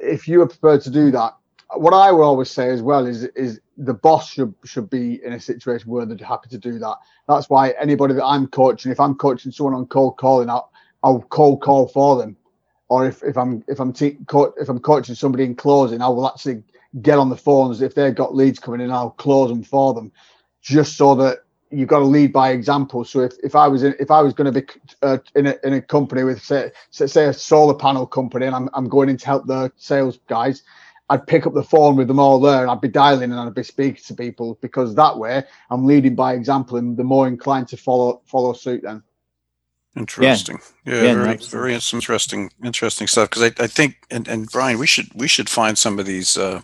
[0.00, 1.36] If you are prepared to do that
[1.76, 5.32] what I will always say as well is is the boss should should be in
[5.32, 6.96] a situation where they're happy to do that.
[7.28, 10.70] That's why anybody that I'm coaching, if I'm coaching someone on cold calling, I'll,
[11.02, 12.36] I'll cold call for them.
[12.88, 16.08] Or if, if I'm if I'm te- co- if I'm coaching somebody in closing, I
[16.08, 16.62] will actually
[17.00, 18.90] get on the phones if they've got leads coming in.
[18.90, 20.12] I'll close them for them,
[20.60, 21.38] just so that
[21.70, 23.04] you've got to lead by example.
[23.04, 24.66] So if, if I was in, if I was going to be
[25.00, 28.68] uh, in a in a company with say say a solar panel company and I'm
[28.74, 30.62] I'm going in to help the sales guys,
[31.12, 33.54] I'd pick up the phone with them all there and I'd be dialing and I'd
[33.54, 37.68] be speaking to people because that way I'm leading by example and the more inclined
[37.68, 39.02] to follow follow suit then.
[39.94, 40.58] Interesting.
[40.86, 43.28] Yeah, yeah, yeah very very interesting interesting stuff.
[43.28, 46.38] Because I, I think and, and Brian, we should we should find some of these
[46.38, 46.62] uh,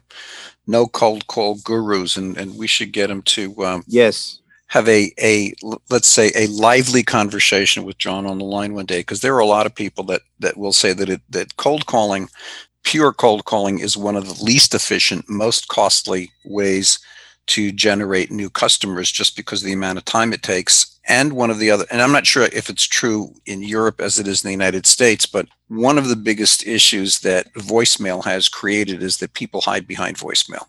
[0.66, 5.12] no cold call gurus and and we should get them to um, yes have a
[5.20, 5.52] a
[5.90, 9.40] let's say a lively conversation with John on the line one day because there are
[9.40, 12.28] a lot of people that that will say that it that cold calling
[12.88, 16.98] pure cold calling is one of the least efficient, most costly ways
[17.46, 20.98] to generate new customers just because of the amount of time it takes.
[21.06, 24.18] And one of the other, and I'm not sure if it's true in Europe as
[24.18, 28.48] it is in the United States, but one of the biggest issues that voicemail has
[28.48, 30.64] created is that people hide behind voicemail.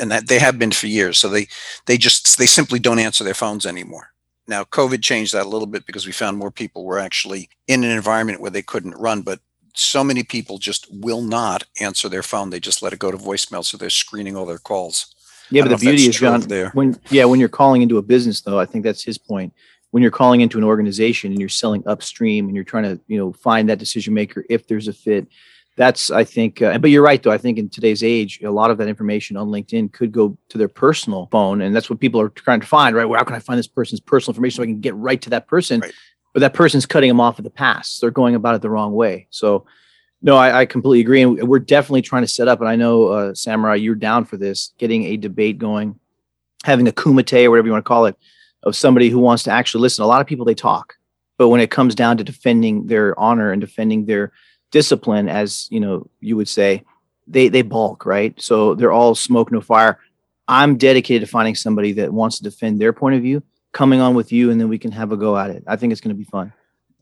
[0.00, 1.18] And that they have been for years.
[1.18, 1.48] So they
[1.86, 4.12] they just they simply don't answer their phones anymore.
[4.46, 7.82] Now, COVID changed that a little bit because we found more people were actually in
[7.82, 9.22] an environment where they couldn't run.
[9.22, 9.40] But
[9.74, 12.50] so many people just will not answer their phone.
[12.50, 13.64] They just let it go to voicemail.
[13.64, 15.14] So they're screening all their calls.
[15.50, 16.70] Yeah, but the beauty is, John, there.
[16.70, 19.52] when yeah, when you're calling into a business, though, I think that's his point.
[19.90, 23.18] When you're calling into an organization and you're selling upstream and you're trying to, you
[23.18, 25.26] know, find that decision maker if there's a fit,
[25.76, 26.62] that's I think.
[26.62, 27.32] Uh, but you're right, though.
[27.32, 30.58] I think in today's age, a lot of that information on LinkedIn could go to
[30.58, 32.94] their personal phone, and that's what people are trying to find.
[32.94, 33.04] Right?
[33.04, 35.30] Well, how can I find this person's personal information so I can get right to
[35.30, 35.80] that person?
[35.80, 35.92] Right
[36.32, 37.98] but that person's cutting them off at the pass.
[37.98, 39.26] They're going about it the wrong way.
[39.30, 39.66] So,
[40.22, 42.60] no, I, I completely agree, and we're definitely trying to set up.
[42.60, 45.98] And I know, uh, Samurai, you're down for this, getting a debate going,
[46.64, 48.16] having a kumite or whatever you want to call it,
[48.62, 50.04] of somebody who wants to actually listen.
[50.04, 50.98] A lot of people they talk,
[51.38, 54.32] but when it comes down to defending their honor and defending their
[54.70, 56.84] discipline, as you know, you would say,
[57.26, 58.38] they they balk, right?
[58.40, 59.98] So they're all smoke no fire.
[60.48, 64.14] I'm dedicated to finding somebody that wants to defend their point of view coming on
[64.14, 65.64] with you, and then we can have a go at it.
[65.66, 66.52] I think it's going to be fun.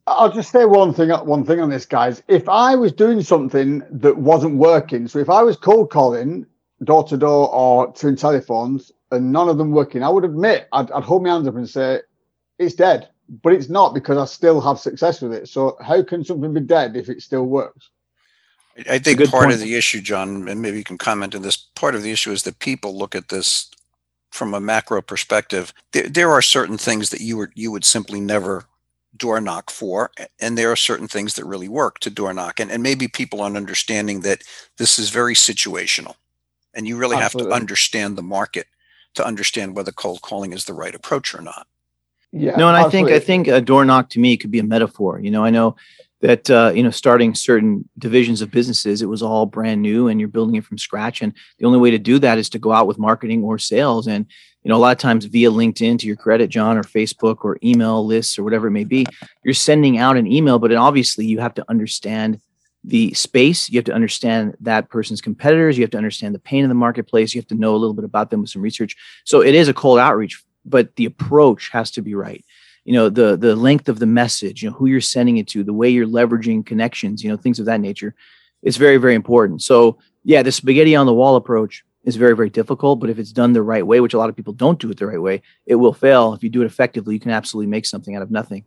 [0.06, 1.10] I'll just say one thing.
[1.10, 2.22] One thing on this, guys.
[2.28, 6.46] If I was doing something that wasn't working, so if I was cold calling
[6.84, 10.90] door to door or to telephones and none of them working, I would admit I'd,
[10.92, 12.00] I'd hold my hands up and say
[12.58, 13.08] it's dead.
[13.42, 15.48] But it's not because I still have success with it.
[15.48, 17.90] So how can something be dead if it still works?
[18.88, 19.52] I think part point.
[19.52, 21.56] of the issue, John, and maybe you can comment on this.
[21.56, 23.70] Part of the issue is that people look at this
[24.30, 28.20] from a macro perspective, there, there are certain things that you would you would simply
[28.20, 28.64] never
[29.16, 30.10] door knock for,
[30.40, 33.40] and there are certain things that really work to door knock, and and maybe people
[33.40, 34.42] aren't understanding that
[34.76, 36.14] this is very situational,
[36.74, 37.50] and you really Absolutely.
[37.50, 38.66] have to understand the market
[39.14, 41.66] to understand whether cold calling is the right approach or not.
[42.30, 42.56] Yeah.
[42.56, 45.18] No, and I think I think a door knock to me could be a metaphor.
[45.18, 45.76] You know, I know
[46.20, 50.18] that uh, you know starting certain divisions of businesses it was all brand new and
[50.18, 51.22] you're building it from scratch.
[51.22, 54.06] And the only way to do that is to go out with marketing or sales.
[54.06, 54.26] And
[54.62, 57.58] you know a lot of times via linkedin to your credit john or facebook or
[57.62, 59.06] email lists or whatever it may be
[59.44, 62.40] you're sending out an email but obviously you have to understand
[62.84, 63.68] the space.
[63.68, 65.76] You have to understand that person's competitors.
[65.76, 67.34] You have to understand the pain in the marketplace.
[67.34, 68.96] You have to know a little bit about them with some research.
[69.24, 72.44] So it is a cold outreach but the approach has to be right
[72.84, 75.62] you know the the length of the message you know who you're sending it to
[75.62, 78.14] the way you're leveraging connections you know things of that nature
[78.62, 79.62] it's very very important.
[79.62, 83.32] So yeah the spaghetti on the wall approach is very very difficult but if it's
[83.32, 85.42] done the right way which a lot of people don't do it the right way
[85.66, 86.34] it will fail.
[86.34, 88.64] If you do it effectively you can absolutely make something out of nothing.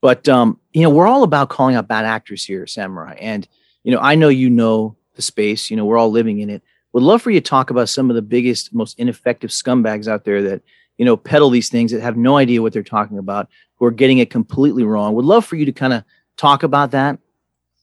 [0.00, 3.16] But um, you know we're all about calling out bad actors here samurai.
[3.20, 3.46] And
[3.82, 6.62] you know i know you know the space you know we're all living in it.
[6.92, 10.24] Would love for you to talk about some of the biggest most ineffective scumbags out
[10.24, 10.62] there that
[10.98, 13.90] you know, peddle these things that have no idea what they're talking about, who are
[13.90, 15.14] getting it completely wrong.
[15.14, 16.04] Would love for you to kind of
[16.36, 17.18] talk about that.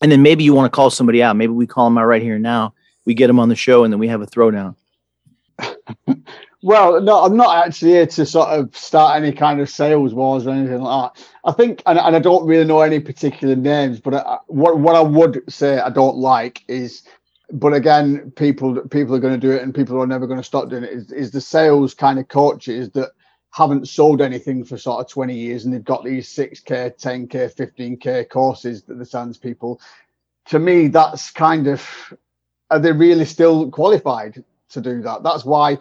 [0.01, 1.35] And then maybe you want to call somebody out.
[1.35, 2.73] Maybe we call them out right here now.
[3.05, 4.75] We get them on the show and then we have a throwdown.
[6.63, 10.47] well, no, I'm not actually here to sort of start any kind of sales wars
[10.47, 11.27] or anything like that.
[11.43, 14.95] I think, and, and I don't really know any particular names, but I, what what
[14.95, 17.03] I would say I don't like is
[17.51, 20.43] but again, people people are going to do it, and people are never going to
[20.43, 20.91] stop doing it.
[20.91, 23.11] Is, is the sales kind of coaches that
[23.51, 28.29] haven't sold anything for sort of 20 years and they've got these 6k 10k 15k
[28.29, 29.79] courses that the sans people
[30.45, 31.85] to me that's kind of
[32.69, 35.77] are they really still qualified to do that that's why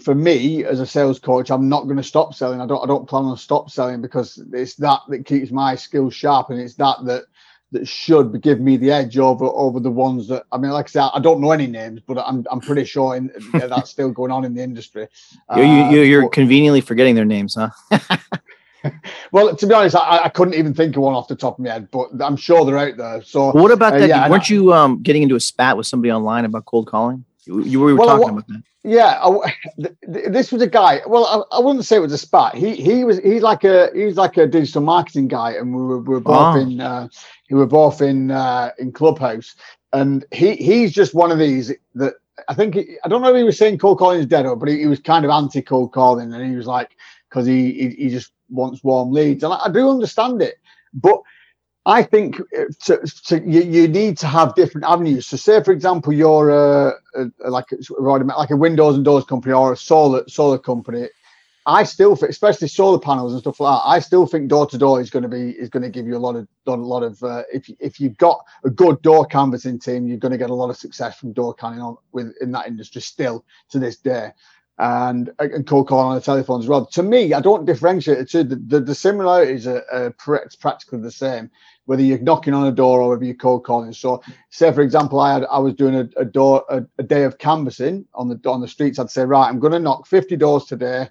[0.00, 2.86] for me as a sales coach i'm not going to stop selling i don't i
[2.86, 6.74] don't plan on stop selling because it's that that keeps my skills sharp and it's
[6.74, 7.24] that that
[7.72, 10.88] that should give me the edge over over the ones that I mean, like I
[10.88, 14.30] said, I don't know any names, but I'm I'm pretty sure in, that's still going
[14.30, 15.08] on in the industry.
[15.54, 17.70] You're, you, you're uh, conveniently forgetting their names, huh?
[19.32, 21.64] well, to be honest, I, I, couldn't even think of one off the top of
[21.64, 23.22] my head, but I'm sure they're out there.
[23.22, 24.08] So, what about uh, that?
[24.08, 27.24] Yeah, weren't you um, getting into a spat with somebody online about cold calling?
[27.48, 28.62] You, you were well, talking about that.
[28.84, 29.54] Yeah, I,
[30.02, 31.00] this was a guy.
[31.06, 32.54] Well, I, I, wouldn't say it was a spat.
[32.54, 35.98] He he was he's like a he's like a digital marketing guy, and we were,
[35.98, 36.60] we were both oh.
[36.60, 37.08] in uh,
[37.50, 39.54] we were both in uh, in Clubhouse,
[39.94, 42.14] and he he's just one of these that
[42.48, 44.54] I think he, I don't know if he was saying cold calling is dead, or
[44.54, 46.96] but he, he was kind of anti cold calling, and he was like
[47.30, 50.58] because he, he, he just wants warm leads, and I, I do understand it,
[50.92, 51.22] but
[51.88, 52.98] I think uh, to,
[53.28, 55.26] to, you, you need to have different avenues.
[55.26, 57.64] So, say for example, you're a, a, like
[57.98, 61.08] like a windows and doors company or a solar solar company.
[61.64, 64.78] I still, think, especially solar panels and stuff like that, I still think door to
[64.78, 67.02] door is going to be is going to give you a lot of a lot
[67.02, 67.22] of.
[67.22, 70.54] Uh, if if you've got a good door canvassing team, you're going to get a
[70.54, 74.30] lot of success from door canning on with in that industry still to this day
[74.78, 76.86] and, and cold calling on the telephone as well.
[76.86, 78.44] To me, I don't differentiate the two.
[78.44, 81.50] The, the, the similarities are, are, practically the same
[81.88, 83.94] whether you're knocking on a door or whether you're cold calling.
[83.94, 87.24] So, say for example, I had I was doing a, a door a, a, day
[87.24, 88.98] of canvassing on the on the streets.
[88.98, 91.08] I'd say, right, I'm going to knock 50 doors today,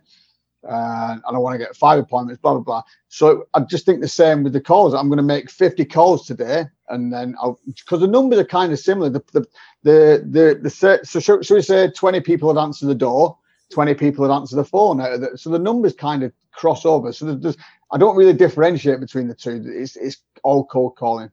[0.69, 2.39] uh, and I want to get five appointments.
[2.43, 2.83] Blah blah blah.
[3.07, 4.93] So I just think the same with the calls.
[4.93, 7.33] I'm going to make 50 calls today, and then
[7.65, 9.09] because the numbers are kind of similar.
[9.09, 9.45] The the
[9.81, 10.69] the the, the
[11.03, 13.35] so should, should we say 20 people had answered the door.
[13.71, 14.99] 20 people had answered the phone.
[15.37, 17.11] So the numbers kind of cross over.
[17.11, 17.57] So there's,
[17.91, 19.63] I don't really differentiate between the two.
[19.65, 21.29] It's, it's all cold calling.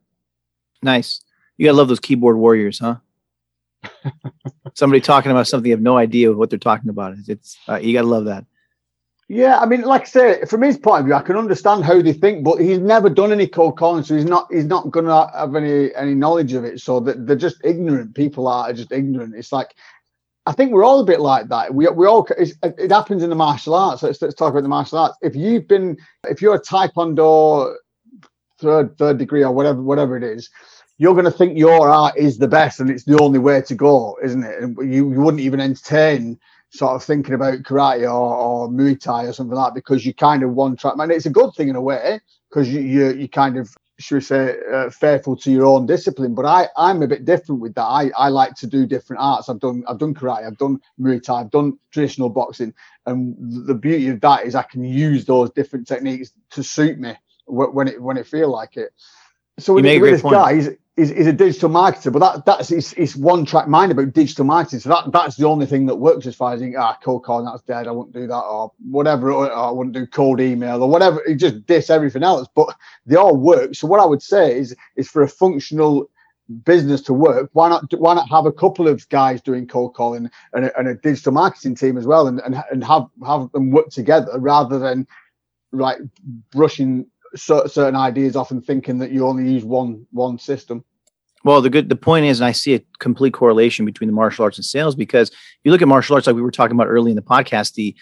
[0.83, 1.23] Nice.
[1.57, 2.97] You gotta love those keyboard warriors, huh?
[4.75, 7.17] Somebody talking about something you have no idea what they're talking about.
[7.27, 8.45] It's uh, you gotta love that.
[9.29, 12.03] Yeah, I mean, like I say, from his point of view, I can understand how
[12.03, 15.31] they think, but he's never done any cold calling, so he's not he's not gonna
[15.37, 16.81] have any any knowledge of it.
[16.81, 18.15] So that they're just ignorant.
[18.15, 19.35] People are just ignorant.
[19.35, 19.75] It's like
[20.47, 21.75] I think we're all a bit like that.
[21.75, 22.27] We we all
[22.63, 24.03] it happens in the martial arts.
[24.03, 25.17] Let's, let's talk about the martial arts.
[25.23, 25.97] If you've been
[26.29, 27.75] if you're a taekwondo
[28.59, 30.51] third third degree or whatever whatever it is,
[30.99, 33.75] you're going to think your art is the best and it's the only way to
[33.75, 34.63] go, isn't it?
[34.63, 36.39] And you, you wouldn't even entertain
[36.71, 40.13] sort of thinking about karate or, or Muay Thai or something like that because you
[40.13, 41.11] kind of one track man.
[41.11, 44.21] It's a good thing in a way because you, you you kind of should we
[44.21, 46.35] say, uh, faithful to your own discipline.
[46.35, 47.85] But I, I'm a bit different with that.
[47.85, 49.49] I, I like to do different arts.
[49.49, 52.75] I've done, I've done karate, I've done Muay Thai, I've done traditional boxing,
[53.07, 57.15] and the beauty of that is I can use those different techniques to suit me
[57.47, 58.91] when it when it feel like it.
[59.59, 60.35] So with, with this point.
[60.35, 63.93] guy, he's, he's, he's, a digital marketer, but that that's it's, his one track mind
[63.93, 64.81] about digital marketing.
[64.81, 67.47] So that that's the only thing that works as far as think, ah, cold calling
[67.47, 67.89] that's dead.
[67.89, 69.33] I won't do that or whatever.
[69.33, 71.23] Or, I wouldn't do cold email or whatever.
[71.27, 72.75] He just diss everything else, but
[73.07, 73.75] they all work.
[73.75, 76.09] So what I would say is is for a functional
[76.65, 80.31] business to work, why not why not have a couple of guys doing cold calling
[80.53, 83.71] and a, and a digital marketing team as well, and, and and have have them
[83.71, 85.07] work together rather than
[85.73, 85.99] like
[86.53, 90.85] brushing certain ideas often thinking that you only use one one system.
[91.45, 94.45] Well, the good the point is, and I see a complete correlation between the martial
[94.45, 96.87] arts and sales because if you look at martial arts, like we were talking about
[96.89, 97.95] early in the podcast, the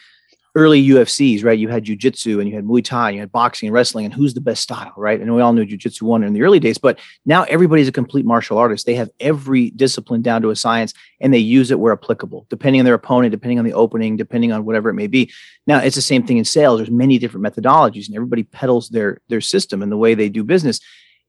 [0.55, 1.59] early UFCs, right?
[1.59, 4.13] You had jujitsu and you had Muay Thai, and you had boxing and wrestling, and
[4.13, 5.19] who's the best style, right?
[5.19, 8.27] And we all knew jujitsu won in the early days, but now everybody's a complete
[8.27, 8.85] martial artist.
[8.85, 12.81] They have every discipline down to a science and they use it where applicable, depending
[12.81, 15.33] on their opponent, depending on the opening, depending on whatever it may be.
[15.67, 16.79] Now it's the same thing in sales.
[16.79, 20.45] There's many different methodologies and everybody peddles their their system and the way they do
[20.45, 20.81] business.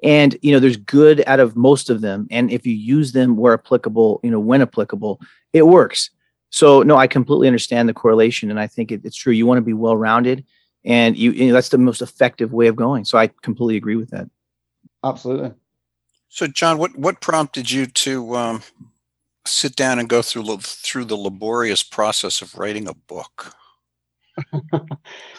[0.04, 2.28] And you know, there's good out of most of them.
[2.30, 5.22] And if you use them where applicable, you know, when applicable,
[5.54, 6.10] it works
[6.54, 9.34] so no, I completely understand the correlation, and I think it, it's true.
[9.34, 10.46] You want to be well rounded,
[10.86, 13.06] and you, you know, that's the most effective way of going.
[13.06, 14.30] So I completely agree with that.
[15.04, 15.54] Absolutely.
[16.30, 18.62] So John, what what prompted you to um,
[19.48, 23.56] sit down and go through through the laborious process of writing a book?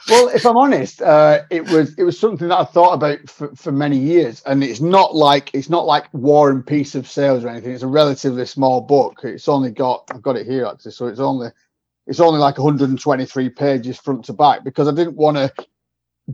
[0.09, 3.55] well, if I'm honest, uh, it was it was something that I thought about for,
[3.57, 7.45] for many years, and it's not like it's not like War and Peace of Sales
[7.45, 7.72] or anything.
[7.72, 9.20] It's a relatively small book.
[9.25, 11.49] It's only got I've got it here actually, so it's only
[12.07, 15.53] it's only like 123 pages front to back because I didn't want to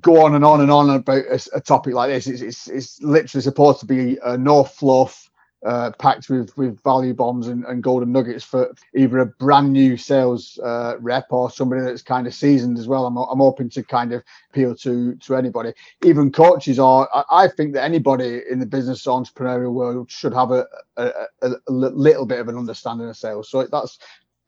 [0.00, 2.26] go on and on and on about a, a topic like this.
[2.26, 5.29] It's, it's, it's literally supposed to be a no fluff,
[5.64, 9.96] uh, packed with with value bombs and, and golden nuggets for either a brand new
[9.96, 13.06] sales uh, rep or somebody that's kind of seasoned as well.
[13.06, 15.72] I'm I'm open to kind of appeal to to anybody,
[16.04, 16.78] even coaches.
[16.78, 21.10] Or I, I think that anybody in the business entrepreneurial world should have a, a,
[21.42, 23.50] a, a little bit of an understanding of sales.
[23.50, 23.98] So that's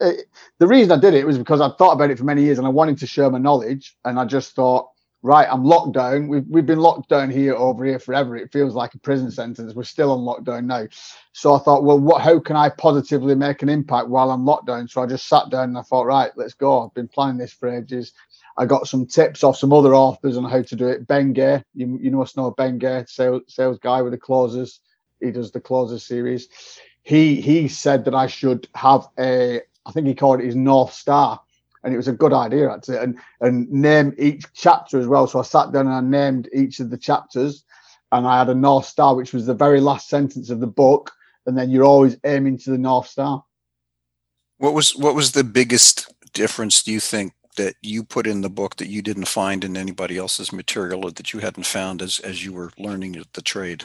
[0.00, 0.26] it,
[0.58, 2.66] the reason I did it was because I thought about it for many years and
[2.66, 4.88] I wanted to share my knowledge, and I just thought
[5.22, 6.28] right, I'm locked down.
[6.28, 8.36] We've, we've been locked down here over here forever.
[8.36, 9.74] It feels like a prison sentence.
[9.74, 10.86] We're still on lockdown now.
[11.32, 14.66] So I thought, well, what, how can I positively make an impact while I'm locked
[14.66, 14.88] down?
[14.88, 16.84] So I just sat down and I thought, right, let's go.
[16.84, 18.12] I've been planning this for ages.
[18.58, 21.06] I got some tips off some other authors on how to do it.
[21.06, 24.80] Ben Gay, you, you must know Ben Gay, sales, sales guy with the closers.
[25.20, 26.48] He does the closers series.
[27.04, 30.92] He he said that I should have a, I think he called it his North
[30.92, 31.40] Star
[31.84, 35.26] and it was a good idea actually, and and name each chapter as well.
[35.26, 37.64] So I sat down and I named each of the chapters,
[38.10, 41.12] and I had a North Star, which was the very last sentence of the book,
[41.46, 43.44] and then you're always aiming to the North Star.
[44.58, 48.48] What was what was the biggest difference do you think that you put in the
[48.48, 52.18] book that you didn't find in anybody else's material or that you hadn't found as
[52.20, 53.84] as you were learning the trade?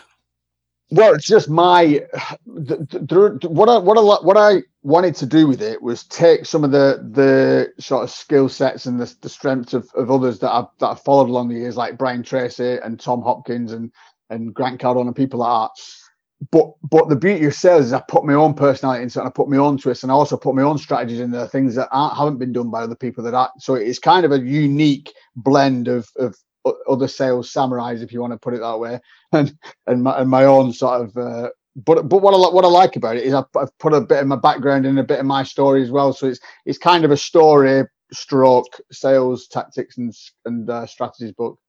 [0.89, 2.01] Well, it's just my
[2.45, 6.45] the, the, what I what I what I wanted to do with it was take
[6.45, 10.39] some of the the sort of skill sets and the, the strengths of, of others
[10.39, 13.91] that I've that I've followed along the years, like Brian Tracy and Tom Hopkins and
[14.29, 15.83] and Grant Cardone and people like that.
[16.51, 19.27] But but the beauty of sales is I put my own personality into it and
[19.27, 21.75] I put my own twists and I also put my own strategies in there, things
[21.75, 23.51] that aren't, haven't been done by other people that are.
[23.59, 26.37] So it's kind of a unique blend of of
[26.89, 28.99] other sales samurais, if you want to put it that way,
[29.31, 29.57] and
[29.87, 31.17] and my, and my own sort of.
[31.17, 34.01] Uh, but but what I what I like about it is I've, I've, put a
[34.01, 36.13] bit of my background and a bit of my story as well.
[36.13, 40.13] So it's it's kind of a story stroke sales tactics and
[40.45, 41.59] and uh, strategies book.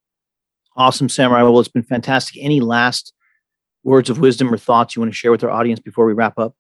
[0.77, 1.43] Awesome, Samurai.
[1.43, 2.37] Well, it's been fantastic.
[2.41, 3.13] Any last
[3.83, 6.39] words of wisdom or thoughts you want to share with our audience before we wrap
[6.39, 6.55] up?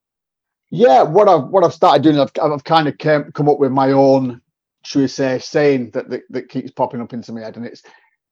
[0.70, 3.72] Yeah, what I've what I've started doing, I've, I've kind of came, come up with
[3.72, 4.40] my own,
[4.84, 7.82] should we say, saying that, that that keeps popping up into my head, and it's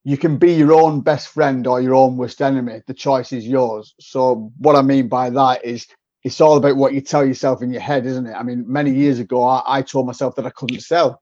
[0.07, 2.80] you can be your own best friend or your own worst enemy.
[2.86, 3.92] The choice is yours.
[3.98, 5.88] So what I mean by that is
[6.22, 8.32] it's all about what you tell yourself in your head, isn't it?
[8.32, 11.20] I mean, many years ago, I, I told myself that I couldn't sell.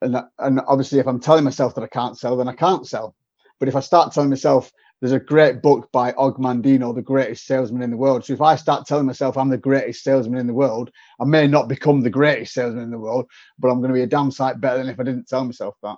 [0.00, 3.14] And, and obviously, if I'm telling myself that I can't sell, then I can't sell.
[3.60, 4.72] But if I start telling myself,
[5.02, 8.24] there's a great book by Og Mandino, the greatest salesman in the world.
[8.24, 11.46] So if I start telling myself I'm the greatest salesman in the world, I may
[11.46, 13.26] not become the greatest salesman in the world,
[13.58, 15.74] but I'm going to be a damn sight better than if I didn't tell myself
[15.82, 15.96] that.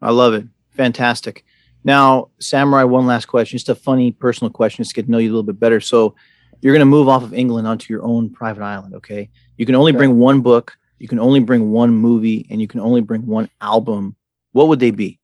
[0.00, 0.46] I love it.
[0.76, 1.44] Fantastic.
[1.84, 5.18] Now, Samurai, one last question, just a funny personal question, just to get to know
[5.18, 5.80] you a little bit better.
[5.80, 6.14] So,
[6.60, 9.28] you're going to move off of England onto your own private island, okay?
[9.56, 9.98] You can only okay.
[9.98, 13.48] bring one book, you can only bring one movie, and you can only bring one
[13.60, 14.16] album.
[14.52, 15.20] What would they be?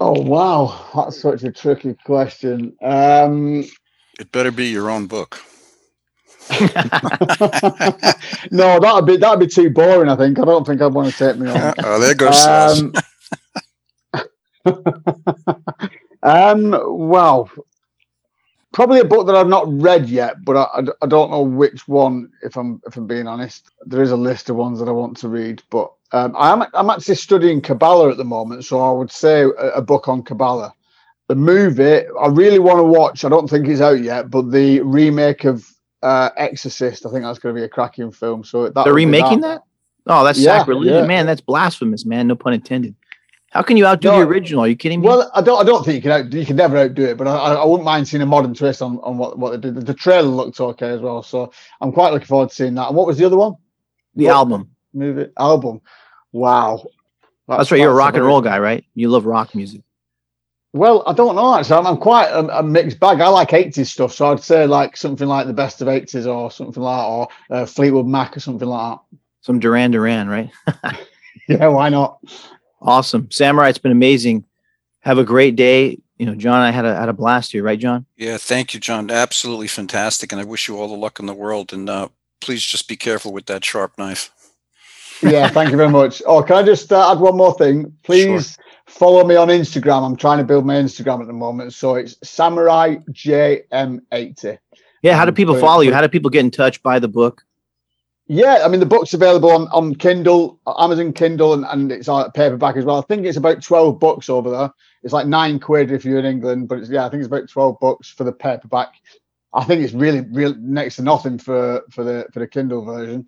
[0.00, 0.90] Oh, wow.
[0.94, 2.74] That's such a tricky question.
[2.82, 3.64] Um,
[4.18, 5.40] it better be your own book.
[8.50, 10.10] no, that'd be that'd be too boring.
[10.10, 11.74] I think I don't think I'd want to take me on.
[11.78, 12.44] oh, there goes.
[12.44, 12.92] Um,
[16.22, 16.70] um,
[17.08, 17.50] well,
[18.72, 22.30] probably a book that I've not read yet, but I, I, don't know which one.
[22.42, 25.16] If I'm if I'm being honest, there is a list of ones that I want
[25.18, 29.10] to read, but um, I'm I'm actually studying Kabbalah at the moment, so I would
[29.10, 30.74] say a, a book on Kabbalah.
[31.28, 33.24] The movie I really want to watch.
[33.24, 35.66] I don't think it's out yet, but the remake of
[36.02, 37.06] uh, Exorcist.
[37.06, 38.42] I think that's going to be a cracking film.
[38.44, 39.62] So that they're remaking that.
[40.06, 40.12] that?
[40.12, 41.06] Oh, that's yeah, sacrilege, yeah.
[41.06, 41.26] man.
[41.26, 42.26] That's blasphemous, man.
[42.26, 42.96] No pun intended.
[43.50, 44.62] How can you outdo no, the original?
[44.62, 45.08] Are you kidding me?
[45.08, 45.60] Well, I don't.
[45.60, 46.12] I don't think you can.
[46.12, 47.16] Out, you can never outdo it.
[47.16, 49.74] But I, I wouldn't mind seeing a modern twist on, on what, what they did.
[49.74, 52.88] The, the trailer looked okay as well, so I'm quite looking forward to seeing that.
[52.88, 53.54] And what was the other one?
[54.14, 54.70] The what, album.
[54.92, 55.80] Movie album.
[56.32, 56.84] Wow.
[57.48, 57.80] That's, that's right.
[57.80, 58.84] You're a rock and roll guy, right?
[58.94, 59.82] You love rock music.
[60.72, 61.56] Well, I don't know.
[61.56, 63.20] Actually, I'm, I'm quite a, a, mixed bag.
[63.20, 66.52] I like 80s stuff, so I'd say like something like the best of 80s or
[66.52, 69.18] something like, or uh, Fleetwood Mac or something like that.
[69.40, 70.50] Some Duran Duran, right?
[71.48, 72.20] yeah, why not?
[72.80, 73.30] Awesome.
[73.30, 74.44] Samurai, it's been amazing.
[75.00, 75.98] Have a great day.
[76.18, 78.04] You know, John, I had a had a blast here, right, John?
[78.16, 79.10] Yeah, thank you, John.
[79.10, 80.32] Absolutely fantastic.
[80.32, 81.72] And I wish you all the luck in the world.
[81.72, 82.08] And uh,
[82.40, 84.30] please just be careful with that sharp knife.
[85.22, 86.22] yeah, thank you very much.
[86.26, 87.94] Oh, can I just uh, add one more thing?
[88.02, 88.64] Please sure.
[88.86, 90.04] follow me on Instagram.
[90.04, 91.72] I'm trying to build my Instagram at the moment.
[91.72, 94.58] So it's Samurai JM80.
[95.02, 95.94] Yeah, how do people follow you?
[95.94, 97.44] How do people get in touch, buy the book?
[98.32, 102.30] Yeah, I mean the book's available on, on Kindle, Amazon Kindle, and, and it's on
[102.30, 102.98] paperback as well.
[102.98, 104.72] I think it's about twelve bucks over there.
[105.02, 107.48] It's like nine quid if you're in England, but it's yeah, I think it's about
[107.48, 108.94] twelve bucks for the paperback.
[109.52, 113.26] I think it's really, real next to nothing for for the for the Kindle version.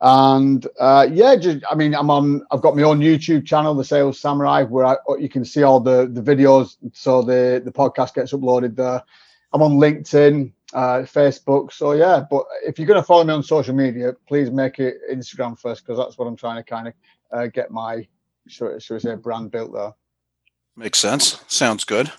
[0.00, 2.44] And uh, yeah, just I mean, I'm on.
[2.50, 5.78] I've got my own YouTube channel, The Sales Samurai, where I, you can see all
[5.78, 6.76] the the videos.
[6.92, 9.00] So the the podcast gets uploaded there.
[9.52, 10.52] I'm on LinkedIn.
[10.72, 11.72] Uh, Facebook.
[11.72, 14.96] So yeah, but if you're going to follow me on social media, please make it
[15.10, 16.94] Instagram first because that's what I'm trying to kind of
[17.32, 18.06] uh, get my
[18.48, 19.92] should, should we say brand built there.
[20.76, 21.42] Makes sense.
[21.46, 22.10] Sounds good.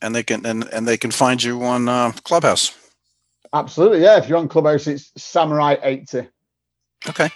[0.00, 2.74] And they can and, and they can find you on uh, Clubhouse.
[3.52, 4.18] Absolutely, yeah.
[4.18, 6.28] If you're on Clubhouse, it's Samurai 80.
[7.08, 7.30] Okay.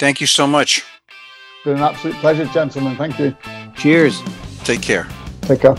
[0.00, 0.78] Thank you so much.
[0.78, 2.96] It's Been an absolute pleasure, gentlemen.
[2.96, 3.36] Thank you.
[3.76, 4.20] Cheers.
[4.64, 5.06] Take care.
[5.42, 5.76] Take care.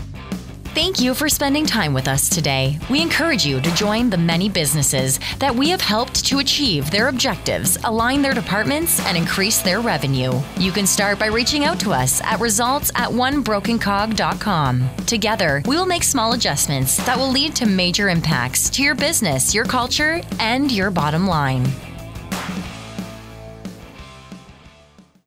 [0.76, 2.78] Thank you for spending time with us today.
[2.90, 7.08] We encourage you to join the many businesses that we have helped to achieve their
[7.08, 10.38] objectives, align their departments, and increase their revenue.
[10.58, 14.90] You can start by reaching out to us at results at onebrokencog.com.
[15.06, 19.54] Together, we will make small adjustments that will lead to major impacts to your business,
[19.54, 21.64] your culture, and your bottom line.